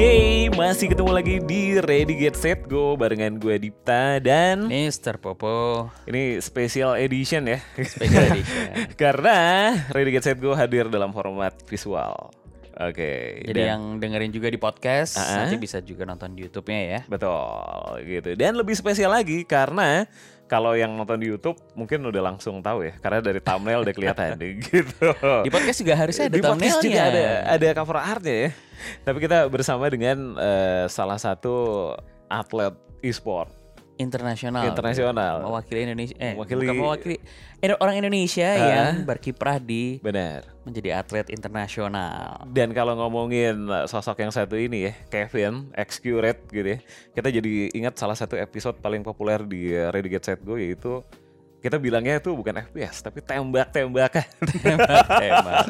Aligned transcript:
Oke, 0.00 0.48
masih 0.56 0.88
ketemu 0.88 1.12
lagi 1.12 1.36
di 1.44 1.76
Ready 1.76 2.16
Get 2.16 2.32
Set 2.32 2.64
Go 2.64 2.96
barengan 2.96 3.36
gue 3.36 3.68
Dipta 3.68 4.16
dan 4.16 4.64
Mister 4.64 5.20
Popo 5.20 5.92
ini 6.08 6.40
special 6.40 6.96
edition 6.96 7.44
ya. 7.44 7.60
Special 7.76 8.32
edition. 8.32 8.64
Karena 9.04 9.68
Ready 9.92 10.16
Get 10.16 10.24
Set 10.24 10.40
Go 10.40 10.56
hadir 10.56 10.88
dalam 10.88 11.12
format 11.12 11.52
visual. 11.68 12.32
Oke. 12.80 13.44
Jadi 13.44 13.60
dan- 13.60 13.68
yang 13.76 13.82
dengerin 14.00 14.32
juga 14.32 14.48
di 14.48 14.56
podcast 14.56 15.20
Ah. 15.20 15.44
Nanti 15.44 15.60
bisa 15.60 15.84
juga 15.84 16.08
nonton 16.08 16.32
di 16.32 16.48
YouTube-nya 16.48 16.80
ya 16.80 17.00
Betul 17.04 18.00
gitu. 18.08 18.32
Dan 18.40 18.56
lebih 18.56 18.72
spesial 18.72 19.12
lagi 19.12 19.44
karena 19.44 20.08
kalau 20.50 20.74
yang 20.74 20.90
nonton 20.98 21.22
di 21.22 21.30
YouTube 21.30 21.54
mungkin 21.78 22.02
udah 22.02 22.34
langsung 22.34 22.58
tahu 22.58 22.82
ya 22.82 22.98
karena 22.98 23.22
dari 23.22 23.38
thumbnail 23.38 23.86
udah 23.86 23.94
kelihatan 23.94 24.34
gitu. 24.66 25.06
Di 25.46 25.50
podcast 25.54 25.78
juga 25.78 25.94
harusnya 25.94 26.26
ada 26.26 26.34
di 26.34 26.42
podcast 26.42 26.50
thumbnailnya 26.50 26.82
juga 26.82 27.02
ada 27.06 27.22
ada 27.54 27.66
cover 27.78 27.96
artnya 28.02 28.34
ya. 28.34 28.50
Tapi 29.06 29.18
kita 29.22 29.38
bersama 29.46 29.86
dengan 29.86 30.34
eh, 30.34 30.84
salah 30.90 31.22
satu 31.22 31.54
atlet 32.26 32.74
e-sport 33.00 33.54
Internasional 33.94 34.64
Internasional. 34.64 35.34
Mewakili 35.44 35.80
Indonesia 35.84 36.16
Eh 36.16 36.32
Mewakili- 36.32 36.66
bukan 36.66 36.76
mewakili 36.80 37.16
Orang 37.80 37.96
Indonesia 37.96 38.48
Ah. 38.48 38.68
yang 38.72 39.04
berkiprah 39.04 39.60
di 39.60 40.00
benar. 40.00 40.48
Menjadi 40.64 40.96
atlet 40.96 41.28
internasional 41.28 42.44
Dan 42.48 42.72
kalau 42.72 42.96
ngomongin 42.96 43.68
eh, 43.68 43.84
sosok 43.84 44.20
yang 44.20 44.32
satu 44.32 44.56
ini 44.56 44.88
ya, 44.88 44.92
Kevin, 45.08 45.68
ex-curate 45.76 46.40
gitu 46.48 46.68
ya. 46.76 46.78
Kita 47.12 47.28
jadi 47.28 47.68
ingat 47.72 47.96
salah 47.96 48.16
satu 48.16 48.36
episode 48.36 48.80
paling 48.80 49.04
populer 49.04 49.44
di 49.44 49.72
eh, 49.72 49.92
Ready 49.92 50.08
Get 50.08 50.24
Set 50.24 50.40
Go 50.40 50.56
yaitu 50.56 51.04
kita 51.60 51.76
bilangnya 51.76 52.16
itu 52.16 52.32
bukan 52.32 52.56
FPS 52.64 53.04
tapi 53.04 53.20
tembak-tembakan. 53.20 54.26
Tembak 55.20 55.66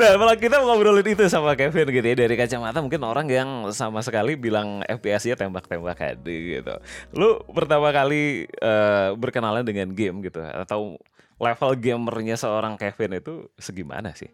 nah, 0.00 0.10
malah 0.16 0.36
kita 0.40 0.56
mau 0.60 0.72
ngobrolin 0.72 1.04
itu 1.04 1.28
sama 1.28 1.52
Kevin 1.52 1.92
gitu 1.92 2.06
ya 2.08 2.16
dari 2.16 2.34
kacamata 2.34 2.80
mungkin 2.80 3.04
orang 3.04 3.28
yang 3.28 3.48
sama 3.76 4.00
sekali 4.00 4.40
bilang 4.40 4.80
FPS-nya 4.88 5.36
tembak-tembakan 5.36 6.24
gitu. 6.24 6.74
Lu 7.12 7.44
pertama 7.52 7.92
kali 7.92 8.48
eh, 8.48 9.08
berkenalan 9.14 9.62
dengan 9.62 9.92
game 9.92 10.24
gitu 10.24 10.40
atau 10.40 10.96
level 11.40 11.70
gamernya 11.76 12.36
seorang 12.40 12.80
Kevin 12.80 13.20
itu 13.20 13.52
segimana 13.60 14.16
sih? 14.16 14.32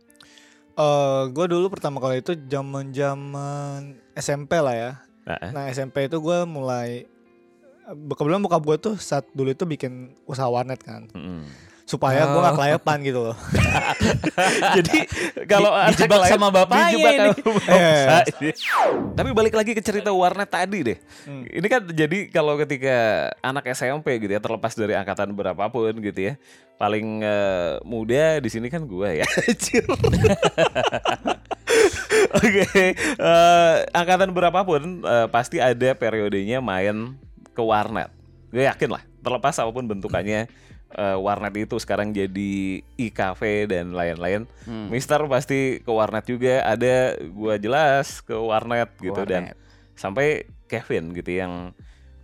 Eh, 0.77 1.23
gue 1.33 1.47
dulu 1.49 1.73
pertama 1.73 1.99
kali 1.99 2.21
itu 2.21 2.37
zaman 2.47 2.93
zaman 2.93 3.97
SMP 4.13 4.61
lah 4.61 4.77
ya. 4.77 4.93
Nah, 5.27 5.39
eh? 5.41 5.51
Nah 5.51 5.65
SMP 5.73 6.07
itu 6.07 6.21
gue 6.21 6.39
mulai 6.45 7.09
kebetulan 7.87 8.43
bokap 8.43 8.63
gue 8.63 8.77
tuh 8.83 8.95
saat 8.97 9.23
dulu 9.31 9.49
itu 9.49 9.63
bikin 9.63 9.93
usaha 10.23 10.47
warnet 10.47 10.79
kan 10.79 11.07
Mm-mm. 11.11 11.47
supaya 11.87 12.27
gue 12.27 12.35
Oh. 12.35 12.43
gak 12.43 12.59
kelayapan 12.59 12.97
gitu 13.01 13.21
loh. 13.23 13.37
Jadi 14.77 15.07
kalau 15.47 15.71
dijebak 15.87 16.27
sama 16.27 16.51
bapaknya 16.51 16.87
dijebak 16.91 17.13
ini. 17.15 17.31
bapaknya. 17.31 17.95
Tapi 19.15 19.31
balik 19.31 19.55
lagi 19.55 19.71
ke 19.71 19.79
cerita 19.79 20.11
warnet 20.11 20.51
tadi 20.51 20.83
deh. 20.83 20.99
Hmm. 21.23 21.47
Ini 21.47 21.67
kan 21.71 21.87
jadi 21.87 22.27
kalau 22.27 22.59
ketika 22.59 22.97
anak 23.39 23.71
SMP 23.71 24.19
gitu 24.19 24.35
ya 24.35 24.43
terlepas 24.43 24.75
dari 24.75 24.99
angkatan 24.99 25.31
berapapun 25.31 25.95
gitu 26.03 26.21
ya. 26.27 26.35
Paling 26.75 27.23
eh, 27.23 27.79
muda 27.87 28.43
di 28.43 28.51
sini 28.51 28.67
kan 28.67 28.83
gua 28.83 29.15
ya. 29.15 29.27
Oke, 32.37 32.65
eh, 32.99 33.75
angkatan 33.91 34.31
berapapun 34.31 35.03
eh, 35.03 35.27
pasti 35.29 35.57
ada 35.59 35.95
periodenya 35.95 36.59
main 36.59 37.15
ke 37.57 37.63
warnet. 37.63 38.13
Gue 38.53 38.63
yakin 38.63 38.93
lah, 38.93 39.03
terlepas 39.19 39.57
apa 39.57 39.73
pun 39.73 39.89
bentukannya 39.89 40.45
eh, 40.89 41.17
warnet 41.19 41.57
itu 41.57 41.77
sekarang 41.77 42.13
jadi 42.13 42.53
e-cafe 42.95 43.65
dan 43.65 43.91
lain-lain. 43.91 44.45
Hmm. 44.65 44.87
Mister 44.87 45.19
pasti 45.27 45.81
ke 45.81 45.91
warnet 45.91 46.23
juga, 46.23 46.63
ada 46.63 47.17
gua 47.33 47.57
jelas 47.57 48.21
ke 48.21 48.33
warnet 48.33 48.93
gitu 49.01 49.25
dan 49.25 49.51
Warnet. 49.51 49.59
sampai 49.93 50.27
Kevin 50.67 51.11
gitu 51.11 51.33
yang 51.33 51.73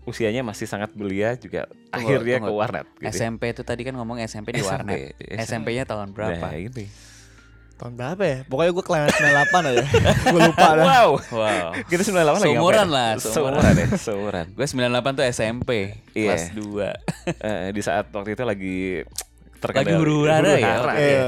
usianya 0.02 0.42
masih 0.42 0.66
sangat 0.66 0.90
belia 0.92 1.38
juga 1.38 1.70
Tunggu, 1.70 1.94
akhirnya 1.94 2.36
tunggu. 2.38 2.50
ke 2.50 2.58
warnet 2.58 2.86
gitu. 2.92 3.06
ya. 3.06 3.10
SMP 3.14 3.42
itu 3.50 3.62
tadi 3.62 3.82
kan 3.82 3.94
ngomong 3.94 4.18
SMP 4.20 4.50
di 4.50 4.58
SMP, 4.58 4.66
warnet 4.66 4.98
SMP. 5.16 5.42
SMP-nya 5.46 5.84
tahun 5.86 6.10
berapa? 6.10 6.42
Nah, 6.42 6.58
ini. 6.58 6.86
Tahun 7.82 7.92
berapa 7.92 8.22
ya? 8.22 8.38
Pokoknya 8.46 8.70
gue 8.70 8.84
kelahiran 8.84 9.10
98 9.10 9.58
aja. 9.66 9.84
gue 10.30 10.40
lupa 10.40 10.66
dah. 10.72 10.84
Wow. 10.86 11.10
Wow 11.28 11.66
Kita 11.82 12.02
98 12.04 12.14
lagi 12.14 12.42
Seumuran 12.46 12.88
lah, 12.88 13.10
Seumuran 13.18 13.72
ya, 13.74 13.86
seumuran. 13.98 14.44
Gue 14.54 14.66
98 14.66 15.18
tuh 15.18 15.24
SMP 15.26 15.70
Iya. 16.14 16.30
Kelas 16.30 16.44
2 16.54 16.62
Eh, 17.66 17.68
di 17.74 17.82
saat 17.82 18.06
waktu 18.08 18.30
itu 18.32 18.44
lagi 18.46 18.78
Lagi 19.62 19.94
huru-hara 19.94 20.46
ya? 20.52 20.74
huru-hara, 20.78 20.94
Iya. 20.96 21.26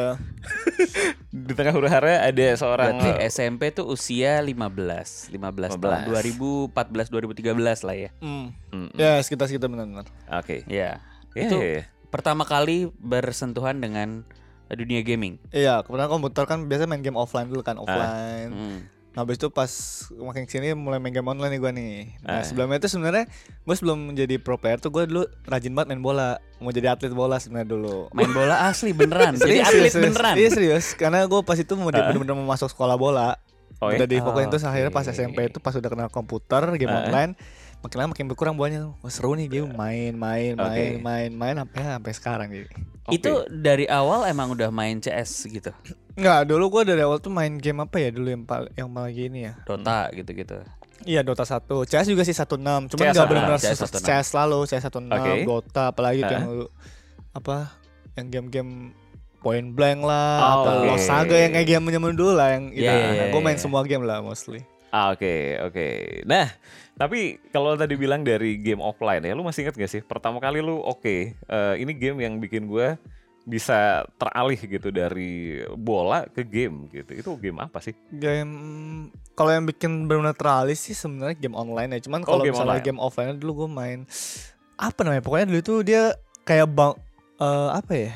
Di 1.28 1.52
tengah 1.52 1.70
huru 1.70 1.86
hara 1.86 2.22
ada 2.22 2.46
seorang 2.54 2.98
Berarti 2.98 3.26
SMP 3.26 3.70
tuh 3.70 3.86
usia 3.86 4.38
15 4.38 5.34
15 5.34 5.34
tahun 5.74 6.06
15. 6.06 6.70
2014 6.70 7.10
2013 7.10 7.82
lah 7.82 7.96
ya 7.96 8.10
Hmm. 8.18 8.54
Mm, 8.70 8.78
mm. 8.84 8.88
Ya 8.94 9.18
sekitar 9.18 9.46
sekitar 9.46 9.66
benar-benar. 9.66 10.06
Oke. 10.32 10.62
Ya 10.66 11.02
Iya, 11.34 11.46
Itu 11.46 11.56
iya, 11.56 11.66
iya. 11.72 11.82
pertama 12.08 12.42
kali 12.42 12.94
bersentuhan 12.96 13.78
dengan 13.78 14.22
dunia 14.76 15.00
gaming 15.00 15.38
Iya, 15.50 15.80
kebetulan 15.80 16.08
komputer 16.08 16.44
kan 16.44 16.58
biasa 16.64 16.84
main 16.84 17.00
game 17.00 17.14
offline 17.14 17.46
dulu 17.46 17.60
kan 17.60 17.76
offline. 17.76 18.50
Hmm. 18.50 18.78
Nah, 19.10 19.22
habis 19.22 19.36
itu 19.36 19.46
pas 19.46 19.70
makin 20.12 20.42
sini 20.44 20.74
mulai 20.74 20.98
main 20.98 21.10
game 21.10 21.22
online 21.24 21.46
nih 21.48 21.60
gue 21.60 21.72
nih. 21.72 21.94
Nah, 22.20 22.30
Ah. 22.32 22.42
sebelumnya 22.42 22.76
itu 22.76 22.88
sebenarnya 22.88 23.30
gue 23.62 23.74
sebelum 23.74 24.10
menjadi 24.10 24.34
pro 24.36 24.56
player 24.56 24.76
tuh 24.76 24.90
gue 24.90 25.06
dulu 25.06 25.22
rajin 25.44 25.70
banget 25.70 25.88
main 25.88 26.02
bola. 26.02 26.34
Mau 26.58 26.68
jadi 26.68 26.90
atlet 26.90 27.10
bola 27.10 27.38
sebenarnya 27.38 27.68
dulu. 27.68 28.10
Main 28.10 28.28
bola 28.28 28.66
asli 28.66 28.90
beneran 28.90 29.34
Jadi 29.38 29.40
Serius, 29.54 29.64
atlet 29.64 29.82
serius, 29.88 29.94
beneran 30.10 30.34
Iya 30.34 30.48
serius, 30.50 30.86
karena 30.92 31.22
gue 31.22 31.40
pas 31.40 31.54
itu 31.54 31.72
mau 31.72 31.88
di- 31.88 32.02
bener-bener 32.02 32.34
mau 32.34 32.48
masuk 32.48 32.66
sekolah 32.68 32.94
bola. 32.96 33.38
Oh, 33.78 33.86
ya? 33.88 33.98
udah 33.98 34.08
difokusin 34.08 34.48
terus 34.48 34.64
akhirnya 34.64 34.90
pas. 34.90 35.04
SMP 35.04 35.38
itu 35.44 35.58
pas 35.58 35.70
udah 35.72 35.86
kenal 35.88 36.08
komputer, 36.08 36.62
game 36.74 36.90
Ah. 36.90 37.04
online, 37.04 37.38
makin 37.84 37.96
lama 38.00 38.10
makin 38.10 38.26
berkurang 38.26 38.56
buahnya. 38.56 38.96
Wah 38.98 39.12
seru 39.12 39.36
nih 39.36 39.46
game 39.46 39.68
main, 39.70 40.16
main, 40.16 40.56
Oke. 40.56 40.64
main, 40.64 40.94
main, 40.98 41.30
main 41.30 41.54
sampai 41.60 41.80
sampai 41.84 42.12
sekarang 42.16 42.48
jadi. 42.48 42.68
Oke. 43.04 43.20
Itu 43.20 43.44
dari 43.52 43.84
awal 43.84 44.24
emang 44.26 44.56
udah 44.56 44.72
main 44.72 44.96
CS 44.96 45.44
gitu 45.46 45.68
Enggak, 46.16 46.48
dulu 46.48 46.80
gue 46.80 46.96
dari 46.96 47.04
awal 47.04 47.20
tuh 47.20 47.28
main 47.28 47.52
game 47.60 47.84
apa 47.84 48.00
ya 48.00 48.08
dulu 48.08 48.32
yang 48.32 48.42
yang 48.74 48.88
paling 48.88 49.12
gini 49.12 49.38
ya. 49.44 49.60
Dota 49.68 50.08
gitu-gitu 50.16 50.56
Iya 51.04 51.20
Dota 51.20 51.44
1 51.44 51.68
CS 51.84 52.06
juga 52.08 52.24
sih 52.24 52.32
16 52.32 52.96
Cuman 52.96 53.04
CS 53.04 53.12
gak 53.12 53.26
16, 53.28 53.28
benar-benar 53.28 53.60
CS 53.60 53.76
CS, 53.76 53.92
16. 54.00 54.08
CS 54.08 54.24
selalu 54.32 54.58
CS 54.64 54.84
16 54.88 55.10
Oke. 55.12 55.32
Dota 55.44 55.82
apalagi 55.92 56.20
tuh 56.22 56.26
Ah. 56.26 56.32
yang 56.32 56.44
dulu 56.48 56.66
Apa 57.36 57.56
Yang 58.16 58.26
game-game 58.32 58.72
Point 59.44 59.68
blank 59.76 60.00
lah 60.00 60.30
Oh, 60.40 60.52
apa 60.64 60.70
oke. 60.80 60.86
Lost 60.88 61.04
Saga 61.04 61.36
yang 61.36 61.52
kayak 61.52 61.68
game 61.68 61.84
zaman 61.92 62.16
dulu 62.16 62.32
lah 62.32 62.56
yang 62.56 62.72
itu. 62.72 62.88
Iya, 62.88 62.92
iya, 62.96 63.08
iya, 63.12 63.24
gue 63.28 63.40
main 63.44 63.58
iya. 63.58 63.60
semua 63.60 63.84
game 63.84 64.08
lah 64.08 64.24
mostly 64.24 64.64
Ah, 64.94 65.10
Oke, 65.10 65.58
oke. 65.58 65.86
Nah, 66.22 66.46
tapi 66.94 67.42
kalau 67.50 67.74
tadi 67.74 67.98
bilang 67.98 68.22
dari 68.22 68.62
game 68.62 68.78
offline 68.78 69.26
ya, 69.26 69.34
lu 69.34 69.42
masih 69.42 69.66
inget 69.66 69.74
gak 69.74 69.90
sih? 69.90 69.98
Pertama 70.00 70.38
kali 70.38 70.62
lu 70.62 70.78
oke, 70.78 71.04
eh, 71.34 71.74
ini 71.82 71.90
game 71.90 72.22
yang 72.22 72.38
bikin 72.38 72.70
gue 72.70 72.94
bisa 73.42 74.06
teralih 74.16 74.56
gitu 74.56 74.88
dari 74.88 75.60
bola 75.74 76.24
ke 76.30 76.46
game 76.46 76.86
gitu. 76.88 77.10
Itu 77.12 77.30
game 77.36 77.58
apa 77.60 77.82
sih? 77.82 77.92
Game 78.08 78.54
Kalau 79.34 79.50
yang 79.50 79.66
bikin 79.66 80.06
benar-benar 80.06 80.32
teralis 80.32 80.78
sih 80.80 80.94
sebenarnya 80.94 81.34
game 81.36 81.52
online 81.52 81.98
ya 81.98 82.06
Cuman 82.06 82.22
Oh, 82.22 82.38
kalau 82.38 82.46
game 82.46 82.54
misalnya 82.54 82.78
online. 82.78 82.86
game 82.86 83.00
offline 83.02 83.34
dulu 83.36 83.66
gue 83.66 83.68
main 83.68 83.98
Apa 84.78 85.02
namanya 85.02 85.20
Pokoknya 85.20 85.46
dulu 85.50 85.60
tuh 85.60 85.78
dia 85.82 86.02
kayak 86.40 86.70
bang 86.70 86.94
eh, 87.36 87.68
Apa 87.74 87.92
ya 87.92 88.12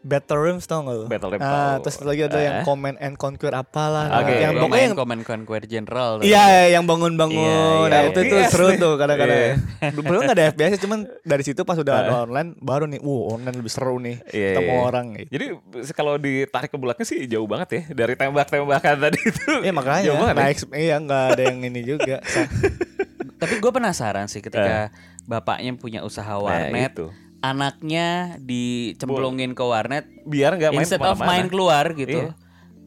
Battle 0.00 0.40
Rooms 0.40 0.64
tau 0.64 0.80
gak 0.80 0.94
lu? 0.94 1.04
Battle. 1.06 1.28
Nah, 1.30 1.44
tahu. 1.76 1.84
terus 1.84 1.96
lagi 2.00 2.22
ada 2.24 2.38
yang 2.38 2.56
Eh, 2.56 2.64
Command 2.64 2.96
and 2.96 3.14
Conquer 3.14 3.52
apalah. 3.52 4.08
Oke. 4.18 4.32
Yang 4.34 4.52
Gua 4.54 4.62
pokoknya 4.62 4.72
main 4.72 4.86
yang 4.86 4.96
Command 4.96 5.22
Conquer 5.22 5.62
General. 5.64 6.12
Iya, 6.20 6.44
yang 6.70 6.84
bangun-bangun. 6.84 7.36
Iya, 7.36 7.60
nah, 7.86 8.00
iya, 8.00 8.08
itu 8.08 8.18
iya. 8.18 8.26
tuh 8.26 8.38
Yes 8.38 8.50
seru 8.50 8.66
nih. 8.66 8.78
tuh 8.78 8.92
kadang-kadang. 8.96 9.36
Iya. 9.36 9.52
ya. 9.52 9.90
Belum 9.92 10.20
nggak 10.22 10.34
ada 10.34 10.44
FPS 10.50 10.72
cuman 10.78 10.98
dari 11.20 11.42
situ 11.42 11.60
pas 11.62 11.76
udah 11.76 11.94
ada 11.94 12.08
Eh. 12.10 12.24
online 12.24 12.50
baru 12.56 12.84
nih, 12.86 12.98
uh 12.98 13.22
online 13.30 13.56
lebih 13.56 13.68
seru 13.68 13.96
nih. 13.96 14.16
Iya, 14.26 14.48
Ketemu 14.50 14.72
iya. 14.72 14.80
orang 14.82 15.06
gitu. 15.12 15.28
Jadi 15.30 15.46
kalau 15.92 16.14
ditarik 16.16 16.70
ke 16.70 16.78
belakang 16.78 17.04
sih 17.04 17.20
jauh 17.24 17.44
banget 17.44 17.68
ya 17.70 17.82
dari 17.94 18.14
tembak-tembakan 18.14 18.94
tadi 18.98 19.18
itu. 19.30 19.52
Iya 19.60 19.72
makanya. 19.72 20.04
Jauh 20.06 20.16
banget 20.18 20.34
Nah, 20.34 20.42
ya? 20.42 20.50
eks- 20.50 20.72
iya 20.72 20.96
nggak 20.96 21.24
ada 21.30 21.42
yang 21.44 21.58
ini 21.60 21.80
juga. 21.82 22.16
Tapi 23.40 23.56
gue 23.56 23.70
penasaran 23.70 24.26
sih 24.26 24.40
ketika 24.40 24.92
bapaknya 25.24 25.72
punya 25.74 26.00
usaha 26.00 26.28
Nah, 26.30 26.40
warnet, 26.42 26.92
itu. 26.92 27.06
Anaknya 27.40 28.36
dicemplungin 28.38 29.52
ke 29.52 29.62
warnet 29.62 30.04
Biar 30.22 30.54
nggak 30.54 30.70
main 30.70 30.80
instead 30.80 31.00
of 31.00 31.18
main 31.18 31.46
keluar 31.46 31.84
gitu. 31.92 32.28
Iya. 32.28 32.32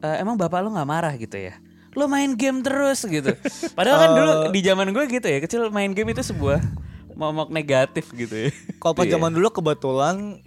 eh, 0.00 0.16
emang 0.18 0.34
bapak 0.34 0.60
lu 0.60 0.70
nggak 0.70 0.86
marah 0.86 1.14
gitu 1.14 1.34
ya? 1.34 1.58
Lu 1.92 2.06
main 2.06 2.34
game 2.34 2.60
terus 2.60 3.02
gitu. 3.02 3.34
Padahal 3.78 3.98
kan 3.98 4.10
dulu 4.12 4.30
Eh. 4.30 4.50
di 4.50 4.60
zaman 4.60 4.90
gue 4.90 5.04
gitu 5.08 5.24
ya, 5.24 5.38
kecil 5.38 5.66
main 5.68 5.90
game 5.90 6.10
itu 6.10 6.22
sebuah 6.22 6.62
momok 7.12 7.48
negatif 7.48 8.10
gitu 8.10 8.46
ya. 8.46 8.50
Kalau 8.80 8.92
pas 8.92 9.04
Iya. 9.04 9.14
zaman 9.14 9.30
dulu 9.30 9.50
kebetulan 9.50 10.38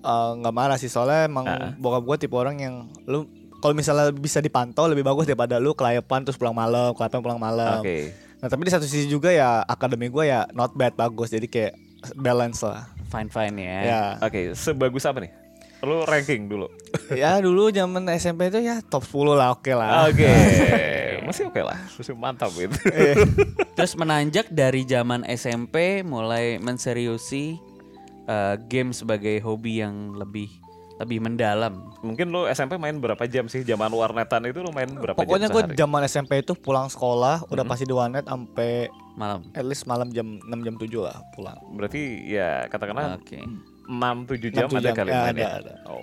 eh, 0.00 0.30
nggak 0.36 0.54
marah 0.54 0.76
sih 0.76 0.86
soalnya 0.86 1.26
emang 1.26 1.44
Ah. 1.44 1.70
bokap 1.74 2.02
gue 2.04 2.16
tipe 2.20 2.34
orang 2.34 2.56
yang 2.56 2.74
lu 3.04 3.26
kalau 3.56 3.72
misalnya 3.72 4.12
bisa 4.12 4.38
dipantau 4.38 4.86
lebih 4.86 5.02
bagus 5.02 5.24
daripada 5.24 5.56
lu 5.56 5.72
kelayapan 5.72 6.22
terus 6.22 6.36
pulang 6.36 6.54
malam, 6.54 6.92
kelayapan 6.92 7.20
pulang 7.20 7.40
malam. 7.40 7.80
Oke. 7.80 8.12
Nah 8.36 8.46
tapi 8.46 8.62
di 8.62 8.70
satu 8.70 8.84
sisi 8.84 9.08
juga 9.08 9.28
ya 9.28 9.64
akademi 9.64 10.06
gue 10.06 10.24
ya 10.24 10.46
not 10.52 10.70
bad 10.72 10.94
bagus 10.94 11.30
jadi 11.30 11.46
kayak 11.46 11.74
balance 12.14 12.60
lah. 12.60 12.86
Fine 13.06 13.30
fine 13.30 13.56
ya. 13.60 13.78
Ya. 13.82 14.02
Oke, 14.22 14.52
sebagus 14.58 15.06
apa 15.06 15.22
nih? 15.22 15.32
Lu 15.84 16.02
ranking 16.02 16.48
dulu. 16.48 16.66
ya 17.20 17.38
dulu 17.38 17.68
zaman 17.68 18.08
SMP 18.16 18.48
itu 18.48 18.64
ya 18.64 18.80
top 18.82 19.04
10 19.04 19.38
lah 19.38 19.48
oke 19.54 19.72
lah. 19.76 20.08
Oke. 20.10 20.26
Masih 21.26 21.50
oke 21.50 21.60
lah. 21.62 21.78
Masih 21.94 22.14
mantap 22.16 22.50
gitu. 22.56 22.74
Terus 23.76 23.92
menanjak 23.94 24.50
dari 24.50 24.88
zaman 24.88 25.22
SMP 25.28 26.02
mulai 26.02 26.56
menseriusi 26.58 27.60
eh, 28.26 28.54
game 28.66 28.90
sebagai 28.96 29.38
hobi 29.44 29.84
yang 29.84 30.16
lebih 30.16 30.65
lebih 30.96 31.20
mendalam. 31.20 31.92
Mungkin 32.00 32.32
lu 32.32 32.48
SMP 32.48 32.80
main 32.80 32.96
berapa 32.96 33.20
jam 33.28 33.46
sih? 33.46 33.60
Zaman 33.60 33.92
warnetan 33.92 34.48
itu 34.48 34.64
lu 34.64 34.72
main 34.72 34.88
berapa 34.88 35.16
Pokoknya 35.16 35.48
jam 35.48 35.54
gue 35.54 35.62
sehari? 35.68 35.76
zaman 35.76 36.00
SMP 36.08 36.32
itu 36.40 36.52
pulang 36.56 36.88
sekolah 36.88 37.44
udah 37.52 37.64
pasti 37.68 37.84
di 37.84 37.92
warnet 37.92 38.24
sampai 38.24 38.88
Malam. 39.16 39.44
at 39.52 39.64
least 39.64 39.84
malam 39.84 40.08
jam 40.08 40.40
6 40.40 40.66
jam 40.66 40.74
7 40.76 40.88
lah 41.04 41.16
pulang. 41.32 41.56
Berarti 41.76 42.24
ya 42.24 42.64
katakanlah 42.68 43.20
Oke. 43.20 43.40
6 43.86 43.94
7 44.28 44.50
jam 44.50 44.66
6, 44.66 44.74
7 44.74 44.76
ada 44.76 44.82
jam. 44.82 44.94
kali 44.94 45.08
Ya, 45.08 45.20
ada, 45.30 45.46
ada. 45.60 45.72
Oh. 45.86 46.02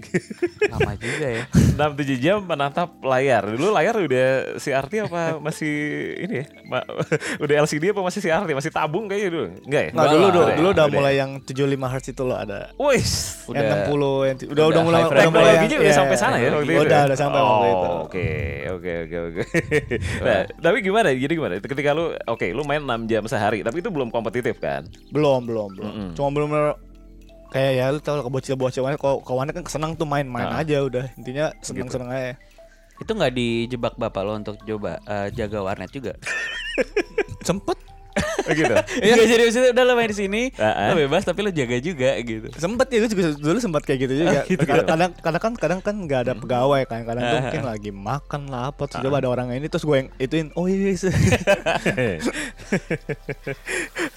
Lama 0.72 0.92
juga 0.96 1.26
ya. 1.28 1.42
6 1.46 1.78
7 1.78 2.18
jam 2.18 2.38
menatap 2.42 2.90
layar. 3.00 3.46
Dulu 3.46 3.70
layar 3.70 3.94
udah 3.96 4.26
CRT 4.56 5.06
apa 5.06 5.38
masih 5.38 5.74
ini 6.18 6.34
ya? 6.40 6.46
Ma- 6.64 6.86
udah 7.44 7.54
LCD 7.62 7.92
apa 7.92 8.00
masih 8.00 8.20
CRT? 8.20 8.50
Masih 8.50 8.70
tabung 8.70 9.06
kayaknya 9.06 9.30
dulu. 9.30 9.46
Enggak 9.62 9.82
ya? 9.82 9.90
Nah 9.92 10.04
dulu 10.04 10.26
dulu, 10.26 10.26
udah 10.26 10.42
ya? 10.42 10.56
dulu 10.56 10.68
udah 10.68 10.78
Udah 10.80 10.86
mulai 10.90 11.14
yang 11.14 11.30
75 11.40 11.60
Hz 11.92 12.04
itu 12.08 12.22
loh 12.24 12.38
ada. 12.38 12.58
Wis. 12.74 13.12
Udah- 13.46 13.60
yang 13.60 13.68
60 13.86 14.28
yang 14.28 14.36
udah 14.36 14.46
udah 14.50 14.64
udah 14.66 14.82
mulai 14.82 15.00
udah 15.00 15.30
mulai 15.30 15.52
yang 15.54 15.68
udah 15.68 15.84
iya, 15.84 15.94
sampai 15.94 16.16
sana 16.16 16.36
ya 16.36 16.48
waktu 16.50 16.64
itu. 16.66 16.80
Udah 16.80 16.98
ya? 16.98 17.06
udah 17.06 17.18
sampai 17.18 17.40
waktu 17.40 17.58
Oh, 17.60 17.70
itu. 17.70 17.88
Oke, 18.00 18.28
oke, 18.70 18.92
oke, 19.04 19.16
oke. 19.20 19.42
Nah, 20.26 20.40
tapi 20.56 20.76
gimana? 20.80 21.08
Jadi 21.12 21.32
gimana? 21.32 21.54
Ketika 21.56 21.90
lu 21.92 22.04
oke, 22.16 22.46
lu 22.50 22.62
main 22.64 22.80
6 22.80 23.04
jam 23.06 23.22
sehari, 23.26 23.60
tapi 23.60 23.78
itu 23.78 23.88
belum 23.88 24.08
kompetitif 24.08 24.58
kan? 24.58 24.88
Belum 25.10 25.44
belum 25.44 25.68
belum. 25.76 25.92
Cuma 26.16 26.28
belum 26.30 26.48
kayak 27.50 27.72
ya 27.74 27.84
lu 27.90 27.98
tau 27.98 28.14
lah 28.16 28.24
bocil-bocil 28.24 28.86
kalau 28.94 29.18
kawannya 29.20 29.52
kan 29.52 29.66
senang 29.66 29.92
tuh 29.94 30.06
main-main 30.06 30.46
Ah. 30.46 30.62
aja 30.62 30.80
udah 30.80 31.10
intinya 31.14 31.50
seneng-seneng 31.60 32.08
aja. 32.08 32.32
Itu 32.96 33.10
nggak 33.10 33.32
dijebak 33.32 33.94
bapak 33.96 34.22
lo 34.22 34.36
untuk 34.36 34.56
coba 34.60 35.00
eh, 35.02 35.28
jaga 35.34 35.58
warnet 35.60 35.90
juga? 35.90 36.14
Sempet 37.48 37.76
gitu. 38.50 38.74
Iya 39.06 39.14
jadi 39.22 39.42
maksudnya 39.42 39.70
udah 39.70 39.84
lo 39.84 39.92
main 39.94 40.08
di 40.08 40.18
sini, 40.18 40.42
lo 40.52 40.94
bebas 40.98 41.22
tapi 41.22 41.40
lo 41.40 41.50
jaga 41.50 41.78
juga 41.78 42.18
gitu. 42.18 42.50
sempet 42.52 42.86
ya 42.88 42.98
gue 42.98 43.10
juga 43.10 43.22
dulu 43.32 43.58
sempat 43.58 43.82
kayak 43.82 43.98
gitu 44.02 44.14
juga. 44.18 44.40
gitu. 44.50 44.62
kadang, 44.62 44.86
kadang 44.86 45.10
kadang 45.14 45.40
kan 45.40 45.52
kadang 45.54 45.80
kan 45.80 45.94
nggak 46.00 46.20
ada 46.20 46.32
pegawai 46.34 46.82
kan 46.84 47.00
kadang 47.02 47.22
tuh 47.22 47.38
mungkin 47.40 47.64
lagi 47.64 47.90
makan 47.90 48.42
lah 48.46 48.62
apa 48.68 48.82
terus 48.86 49.00
coba 49.00 49.16
ada 49.18 49.28
orang 49.28 49.48
ini 49.52 49.66
terus 49.66 49.82
gue 49.82 49.96
yang 49.96 50.08
ituin 50.16 50.48
oh 50.54 50.66
iya 50.66 50.90
iya. 50.90 51.10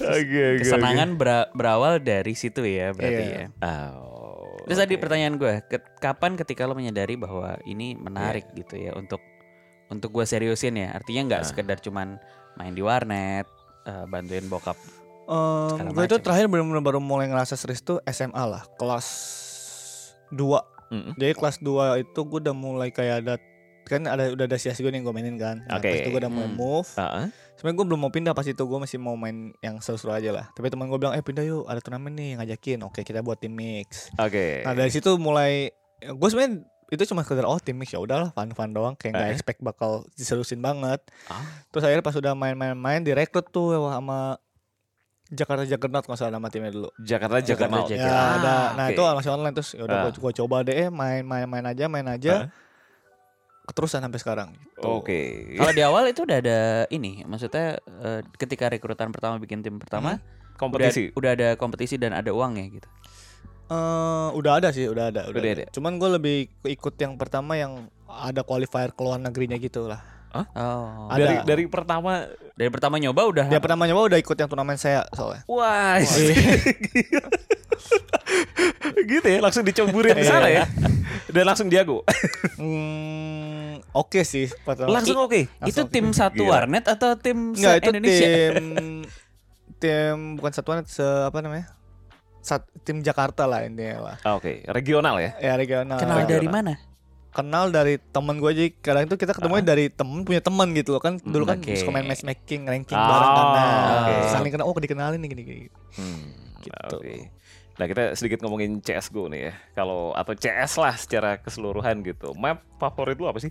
Oke, 0.04 0.42
oke. 0.56 0.62
Kesenangan 0.62 1.16
bera- 1.16 1.50
berawal 1.52 2.00
dari 2.00 2.34
situ 2.34 2.62
ya 2.62 2.92
berarti 2.92 3.24
Iya. 3.24 3.38
ya. 3.40 3.48
Oh. 3.90 4.58
Terus 4.64 4.80
tadi 4.80 4.94
pertanyaan 4.96 5.36
gue, 5.36 5.54
ke- 5.66 6.00
kapan 6.00 6.36
ketika 6.36 6.64
lo 6.64 6.74
menyadari 6.74 7.16
bahwa 7.16 7.60
ini 7.64 7.94
menarik 7.94 8.48
gitu 8.54 8.78
ya 8.78 8.94
untuk 8.94 9.20
untuk 9.88 10.10
gue 10.10 10.24
seriusin 10.24 10.76
ya? 10.76 10.94
Artinya 10.94 11.22
nggak 11.30 11.44
sekedar 11.46 11.78
cuman 11.80 12.18
main 12.56 12.72
di 12.72 12.80
warnet, 12.80 13.46
eh, 13.84 14.06
bantuin 14.06 14.46
bokap. 14.46 14.78
Segala 15.24 15.90
gue 15.90 16.04
itu 16.06 16.18
terakhir 16.20 16.46
benar-benar 16.48 16.84
baru 16.84 17.00
mulai 17.00 17.26
ngerasa 17.26 17.56
serius 17.56 17.80
tuh 17.80 18.04
SMA 18.06 18.44
lah 18.44 18.68
kelas 18.76 19.08
2 20.30 20.40
Mm-mm. 20.92 21.14
Jadi 21.16 21.34
kelas 21.34 21.58
2 21.58 22.04
itu 22.04 22.20
gue 22.22 22.40
udah 22.40 22.54
mulai 22.54 22.90
kayak 22.90 23.26
ada 23.26 23.36
kan 23.84 24.06
ada 24.06 24.30
udah 24.30 24.46
ada 24.46 24.56
CSGO 24.56 24.88
nih 24.88 25.02
yang 25.02 25.06
gue 25.06 25.12
mainin 25.12 25.36
kan. 25.36 25.66
Nah, 25.66 25.76
Oke. 25.76 25.90
pas 25.90 25.98
itu 25.98 26.10
gue 26.10 26.22
udah 26.22 26.30
mulai 26.30 26.48
Hmm. 26.48 26.56
move. 26.56 26.90
Ah, 26.96 27.28
Sebenarnya 27.54 27.76
gue 27.76 27.86
belum 27.86 28.00
mau 28.00 28.12
pindah 28.12 28.32
pas 28.32 28.44
itu 28.44 28.60
gue 28.60 28.80
masih 28.80 28.96
mau 28.98 29.14
main 29.14 29.52
yang 29.60 29.80
seru-seru 29.80 30.12
aja 30.12 30.30
lah. 30.30 30.46
Tapi 30.52 30.70
teman 30.70 30.86
gue 30.86 30.96
bilang 30.96 31.12
eh 31.12 31.20
pindah 31.20 31.42
yuk 31.42 31.66
ada 31.66 31.80
turnamen 31.80 32.14
nih 32.14 32.38
ngajakin. 32.38 32.80
Oke 32.84 33.02
kita 33.02 33.20
buat 33.20 33.38
tim 33.38 33.52
mix. 33.52 34.14
Oke. 34.16 34.62
Nah 34.62 34.74
dari 34.74 34.88
situ 34.88 35.18
mulai 35.18 35.74
gue 36.00 36.28
sebenarnya 36.28 36.62
itu 36.90 37.04
cuma 37.06 37.22
sekedar 37.22 37.44
oh 37.44 37.58
tim 37.58 37.76
mix 37.76 37.90
ya 37.90 37.98
udahlah 37.98 38.30
fun-fun 38.30 38.70
doang 38.70 38.94
kayak 38.94 39.14
nggak 39.14 39.28
Eh. 39.28 39.34
expect 39.34 39.60
bakal 39.60 40.04
diserusin 40.12 40.60
banget. 40.60 41.00
Ah. 41.26 41.44
Terus 41.70 41.84
akhirnya 41.84 42.02
pas 42.02 42.14
udah 42.14 42.34
main-main-main 42.34 43.00
direkrut 43.00 43.48
tuh 43.48 43.72
sama 43.86 44.38
Jakarta 45.26 45.64
Juggernaut 45.64 46.02
kalau 46.02 46.14
nggak 46.14 46.22
salah 46.22 46.34
nama 46.34 46.48
timnya 46.48 46.70
dulu. 46.70 46.90
Jakarta 47.00 47.40
Jakarta. 47.40 47.78
Jakarta 47.82 47.90
Ya, 47.90 47.98
Jakarta. 48.00 48.38
ada. 48.38 48.56
Nah, 48.72 48.86
oke. 48.86 48.94
itu 48.94 49.02
masih 49.02 49.32
online 49.32 49.54
terus 49.54 49.70
ya 49.72 49.84
udah 49.84 49.98
Ah. 50.00 50.12
gua, 50.14 50.32
coba 50.32 50.56
deh 50.62 50.76
eh, 50.78 50.90
main 50.90 51.22
main 51.22 51.46
main 51.46 51.66
aja, 51.66 51.86
main 51.88 52.06
aja. 52.06 52.54
Keterusan 53.64 54.04
sampai 54.04 54.20
sekarang 54.20 54.50
gitu. 54.54 54.84
Oke. 54.84 55.56
Kalau 55.56 55.72
di 55.72 55.80
awal 55.82 56.12
itu 56.12 56.22
udah 56.22 56.38
ada 56.38 56.60
ini, 56.90 57.24
maksudnya 57.24 57.80
eh, 57.80 58.20
ketika 58.36 58.68
rekrutan 58.68 59.10
pertama 59.10 59.40
bikin 59.40 59.64
tim 59.64 59.80
pertama, 59.80 60.20
Kompetisi. 60.54 61.10
udah, 61.10 61.18
udah 61.18 61.32
ada 61.32 61.50
kompetisi 61.56 61.96
dan 61.96 62.12
ada 62.12 62.30
uangnya 62.30 62.68
gitu. 62.70 62.90
Eh, 63.74 64.28
udah 64.34 64.52
ada 64.56 64.70
sih, 64.70 64.86
udah 64.86 65.10
ada, 65.10 65.22
udah, 65.26 65.34
Udah 65.34 65.42
ada. 65.44 65.62
ada. 65.62 65.74
Cuman 65.74 65.98
gue 65.98 66.10
lebih 66.12 66.38
ikut 66.68 66.94
yang 66.96 67.14
pertama 67.16 67.56
yang 67.56 67.72
ada 68.06 68.42
qualifier 68.42 68.90
ke 68.90 69.02
luar 69.02 69.18
negerinya 69.18 69.58
gitu 69.58 69.86
lah. 69.86 70.02
Oh. 70.34 70.46
Ada. 71.10 71.18
Dari 71.20 71.36
dari 71.46 71.64
pertama 71.66 72.26
Dari 72.54 72.70
pertama 72.70 72.98
nyoba 72.98 73.22
udah 73.24 73.46
Dia 73.50 73.58
pertama 73.58 73.86
nyoba 73.86 74.10
udah 74.10 74.20
ikut 74.20 74.34
yang 74.34 74.46
turnamen 74.46 74.78
saya 74.78 75.06
soalnya. 75.10 75.46
Wah, 75.46 75.98
gitu 79.04 79.28
ya, 79.28 79.40
langsung 79.42 79.62
dicemburin 79.62 80.14
ke 80.14 80.24
sana 80.24 80.50
ya. 80.50 80.66
Dan 81.30 81.44
langsung 81.46 81.68
jago. 81.68 82.02
Hmm, 82.58 83.82
oke 83.92 84.22
sih 84.24 84.50
pertama. 84.64 84.90
langsung 84.92 85.18
oke. 85.20 85.46
itu 85.46 85.50
Langsung. 85.62 85.90
tim 85.90 86.08
satu 86.12 86.44
Gila. 86.44 86.52
warnet 86.52 86.86
atau 86.86 87.14
tim 87.14 87.54
Enggak, 87.54 87.74
itu 87.78 87.90
Indonesia? 87.90 88.26
tim 88.26 88.66
tim 89.78 90.16
bukan 90.38 90.52
satuan 90.52 90.78
se 90.86 91.02
apa 91.04 91.42
namanya? 91.42 91.70
Sat, 92.44 92.62
tim 92.84 93.00
Jakarta 93.00 93.44
lah 93.44 93.64
intinya 93.64 93.98
lah. 94.04 94.16
Ah, 94.22 94.36
Oke, 94.36 94.62
regional 94.68 95.16
ya. 95.18 95.32
Ya 95.40 95.54
regional. 95.56 95.96
Kenal 95.96 96.24
dari 96.24 96.48
mana? 96.48 96.76
kenal 97.34 97.74
dari 97.74 97.98
temen 97.98 98.38
gue 98.38 98.46
aja 98.48 98.62
kadang 98.78 99.10
itu 99.10 99.18
kita 99.18 99.34
ketemunya 99.34 99.66
dari 99.66 99.90
temen 99.90 100.22
punya 100.22 100.38
temen 100.38 100.70
gitu 100.72 100.94
loh 100.94 101.02
kan 101.02 101.18
dulu 101.18 101.50
kan 101.50 101.58
oke. 101.58 101.74
suka 101.74 101.90
main 101.90 102.06
matchmaking 102.06 102.62
ranking 102.64 102.94
Ah, 102.94 103.10
bareng 103.10 103.32
kan 103.32 103.46
nah 103.50 103.74
oke. 103.98 104.16
saling 104.30 104.52
kenal 104.54 104.70
oh 104.70 104.78
dikenalin 104.78 105.18
nih 105.18 105.30
gini 105.32 105.42
gini 105.42 105.62
Hmm, 105.98 106.30
Gitu. 106.62 106.94
oke. 106.94 107.16
Nah 107.74 107.86
kita 107.90 108.14
sedikit 108.14 108.38
ngomongin 108.40 108.78
CSGO 108.78 109.26
nih 109.28 109.50
ya. 109.50 109.54
Kalau 109.74 110.14
atau 110.14 110.38
CS 110.38 110.78
lah 110.78 110.94
secara 110.94 111.42
keseluruhan 111.42 112.06
gitu. 112.06 112.38
Map 112.38 112.62
favorit 112.78 113.18
lu 113.18 113.26
apa 113.26 113.42
sih? 113.42 113.50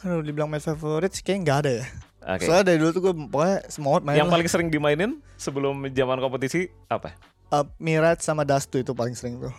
Aduh 0.00 0.22
dibilang 0.22 0.48
my 0.48 0.56
favorite 0.56 1.12
sih 1.12 1.20
kayaknya 1.20 1.42
nggak 1.44 1.58
ada 1.58 1.72
ya 1.74 1.86
Oke. 2.30 2.42
soalnya 2.42 2.64
dari 2.66 2.78
dulu 2.78 2.90
tuh 2.90 3.02
gue 3.02 3.14
pokoknya 3.26 3.56
semua 3.68 3.98
main 3.98 4.16
Yang 4.16 4.24
lah. 4.24 4.32
paling 4.32 4.48
sering 4.48 4.68
dimainin 4.68 5.10
sebelum 5.34 5.74
zaman 5.88 6.18
kompetisi 6.18 6.72
apa? 6.86 7.12
Uh, 7.48 7.64
Mirage 7.78 8.20
sama 8.20 8.42
Dust 8.42 8.68
2 8.68 8.82
itu 8.82 8.92
paling 8.92 9.12
sering 9.12 9.38
tuh 9.38 9.54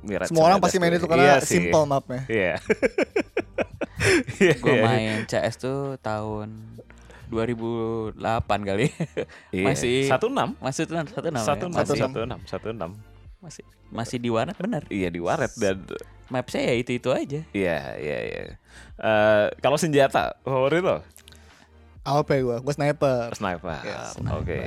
Mirage 0.00 0.28
semua 0.28 0.44
orang 0.44 0.60
pasti 0.60 0.76
main 0.76 0.92
itu 0.92 1.04
karena 1.04 1.24
Iya 1.24 1.36
sih. 1.40 1.56
simple 1.56 1.84
mapnya 1.84 2.22
Iya. 2.26 2.54
Iya, 4.36 4.54
Gue 4.56 4.72
iya. 4.72 4.82
main 4.82 5.14
CS 5.24 5.54
tuh 5.58 6.00
tahun 6.00 6.56
2008 7.28 8.16
kali. 8.64 8.88
Iya. 9.54 9.64
Masih 9.66 10.08
satu 10.08 10.26
enam. 10.26 10.56
masih 10.58 10.82
tuh 10.84 10.96
satu 10.96 11.28
enam. 11.28 11.42
Satu 11.44 11.62
ya? 11.62 11.68
enam. 11.68 11.76
Masih, 11.76 11.96
Satu 12.00 12.18
enam. 12.20 12.40
Satu 12.44 12.68
enam. 12.70 12.90
masih 13.40 13.62
masih 13.88 14.16
di 14.16 14.28
warnet 14.28 14.56
bener. 14.56 14.84
Iya 14.88 15.08
di 15.08 15.16
waret 15.16 15.52
dan 15.56 15.80
Map 16.28 16.46
saya 16.46 16.70
ya 16.70 16.74
itu 16.76 16.94
itu 16.94 17.08
aja. 17.08 17.40
iya 17.50 17.96
iya 17.96 18.18
iya. 18.22 18.40
Eh, 18.96 19.46
kalau 19.58 19.74
senjata 19.74 20.36
favorit 20.40 20.80
lo? 20.80 21.00
AWP 22.00 22.30
gue 22.38 22.56
gue 22.60 22.74
sniper 22.74 23.32
Sniper. 23.32 23.80
Yes, 23.82 24.14
Oke. 24.30 24.60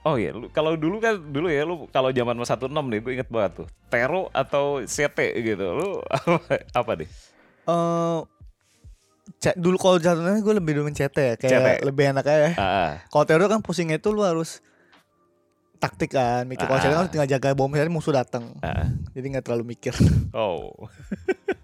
Oh 0.00 0.16
iya, 0.16 0.32
lu, 0.32 0.48
kalau 0.48 0.74
dulu 0.74 0.96
kan 0.96 1.20
dulu 1.20 1.46
ya 1.46 1.60
lu 1.62 1.84
kalau 1.88 2.08
zaman 2.08 2.32
16 2.32 2.48
nih 2.88 2.98
gue 2.98 3.12
inget 3.14 3.28
banget 3.28 3.52
tuh. 3.60 3.68
Tero 3.86 4.32
atau 4.32 4.80
CT 4.80 5.18
gitu. 5.38 5.64
Lu 5.66 6.00
apa, 6.02 6.40
apa 6.80 6.90
deh? 6.96 7.08
Eh, 7.62 8.20
C- 9.38 9.56
dulu 9.56 9.76
kalau 9.76 9.96
jatuhnya 9.96 10.40
gue 10.40 10.54
lebih 10.54 10.72
domain 10.74 10.92
CT 10.92 11.16
ya 11.16 11.34
kayak 11.36 11.52
CT. 11.52 11.68
lebih 11.84 12.04
enak 12.10 12.24
aja 12.24 12.48
ah. 12.56 12.92
Kalau 13.06 13.24
teror 13.24 13.46
kan 13.46 13.60
pusingnya 13.60 13.96
itu 13.96 14.08
lu 14.08 14.20
harus 14.20 14.64
taktik 15.76 16.12
kan, 16.12 16.44
mikir 16.44 16.64
kalau 16.64 16.76
Ah. 16.76 16.82
CT 16.82 16.92
kan 16.94 17.08
tinggal 17.08 17.28
jaga 17.30 17.52
bom 17.52 17.68
misalnya 17.68 17.92
musuh 17.92 18.12
datang. 18.12 18.56
ah. 18.60 18.88
Jadi 19.12 19.26
nggak 19.30 19.44
terlalu 19.44 19.76
mikir. 19.76 19.92
Oh. 20.32 20.72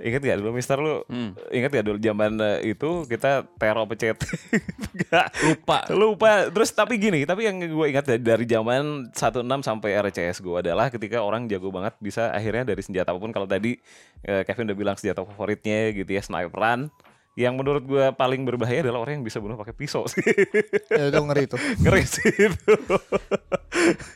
ingat 0.00 0.20
gak 0.20 0.38
dulu 0.40 0.50
Mister 0.52 0.76
lu? 0.76 1.02
Hmm. 1.08 1.32
Ingat 1.48 1.70
gak 1.72 1.86
dulu 1.88 1.98
zaman 2.00 2.32
eh, 2.40 2.76
itu 2.76 3.08
kita 3.08 3.48
tero 3.56 3.84
pecet? 3.88 4.16
Gak. 5.08 5.26
Lupa. 5.44 5.78
Lupa. 5.92 6.30
Terus 6.52 6.70
tapi 6.76 7.00
gini, 7.00 7.24
tapi 7.24 7.48
yang 7.48 7.56
gue 7.60 7.86
ingat 7.88 8.04
dari, 8.04 8.22
dari 8.22 8.44
zaman 8.44 9.10
16 9.12 9.44
sampai 9.64 9.96
RCS 10.08 10.44
gue 10.44 10.56
adalah 10.60 10.92
ketika 10.92 11.24
orang 11.24 11.48
jago 11.48 11.72
banget 11.72 11.96
bisa 12.00 12.28
akhirnya 12.32 12.68
dari 12.68 12.82
senjata 12.84 13.12
apa 13.12 13.20
pun 13.20 13.32
kalau 13.32 13.48
tadi 13.48 13.76
eh, 14.24 14.42
Kevin 14.44 14.72
udah 14.72 14.78
bilang 14.78 14.96
senjata 15.00 15.24
favoritnya 15.24 15.92
gitu 15.96 16.10
ya 16.10 16.22
sniperan. 16.22 16.92
Yang 17.36 17.54
menurut 17.60 17.84
gue 17.84 18.04
paling 18.16 18.48
berbahaya 18.48 18.80
adalah 18.80 19.04
orang 19.04 19.20
yang 19.20 19.26
bisa 19.28 19.44
bunuh 19.44 19.60
pakai 19.60 19.76
pisau 19.76 20.08
sih. 20.08 20.24
ya 20.98 21.12
itu 21.12 21.20
ngeri 21.20 21.44
tuh. 21.44 21.60
Ngeri 21.84 22.04
sih 22.08 22.32
itu. 22.32 22.74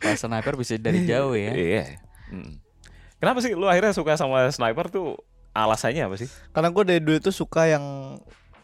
Kalau 0.01 0.17
sniper 0.17 0.57
bisa 0.57 0.81
dari 0.81 1.05
jauh 1.05 1.37
ya. 1.37 1.53
Iya. 1.53 1.85
Hmm. 2.33 2.57
Kenapa 3.21 3.45
sih 3.45 3.53
lu 3.53 3.69
akhirnya 3.69 3.93
suka 3.93 4.17
sama 4.17 4.49
sniper 4.49 4.89
tuh 4.89 5.21
alasannya 5.51 6.03
apa 6.05 6.17
sih? 6.17 6.29
Karena 6.51 6.69
gue 6.69 6.83
dari 6.85 7.01
dulu 7.01 7.17
itu 7.17 7.31
suka 7.31 7.67
yang 7.67 7.83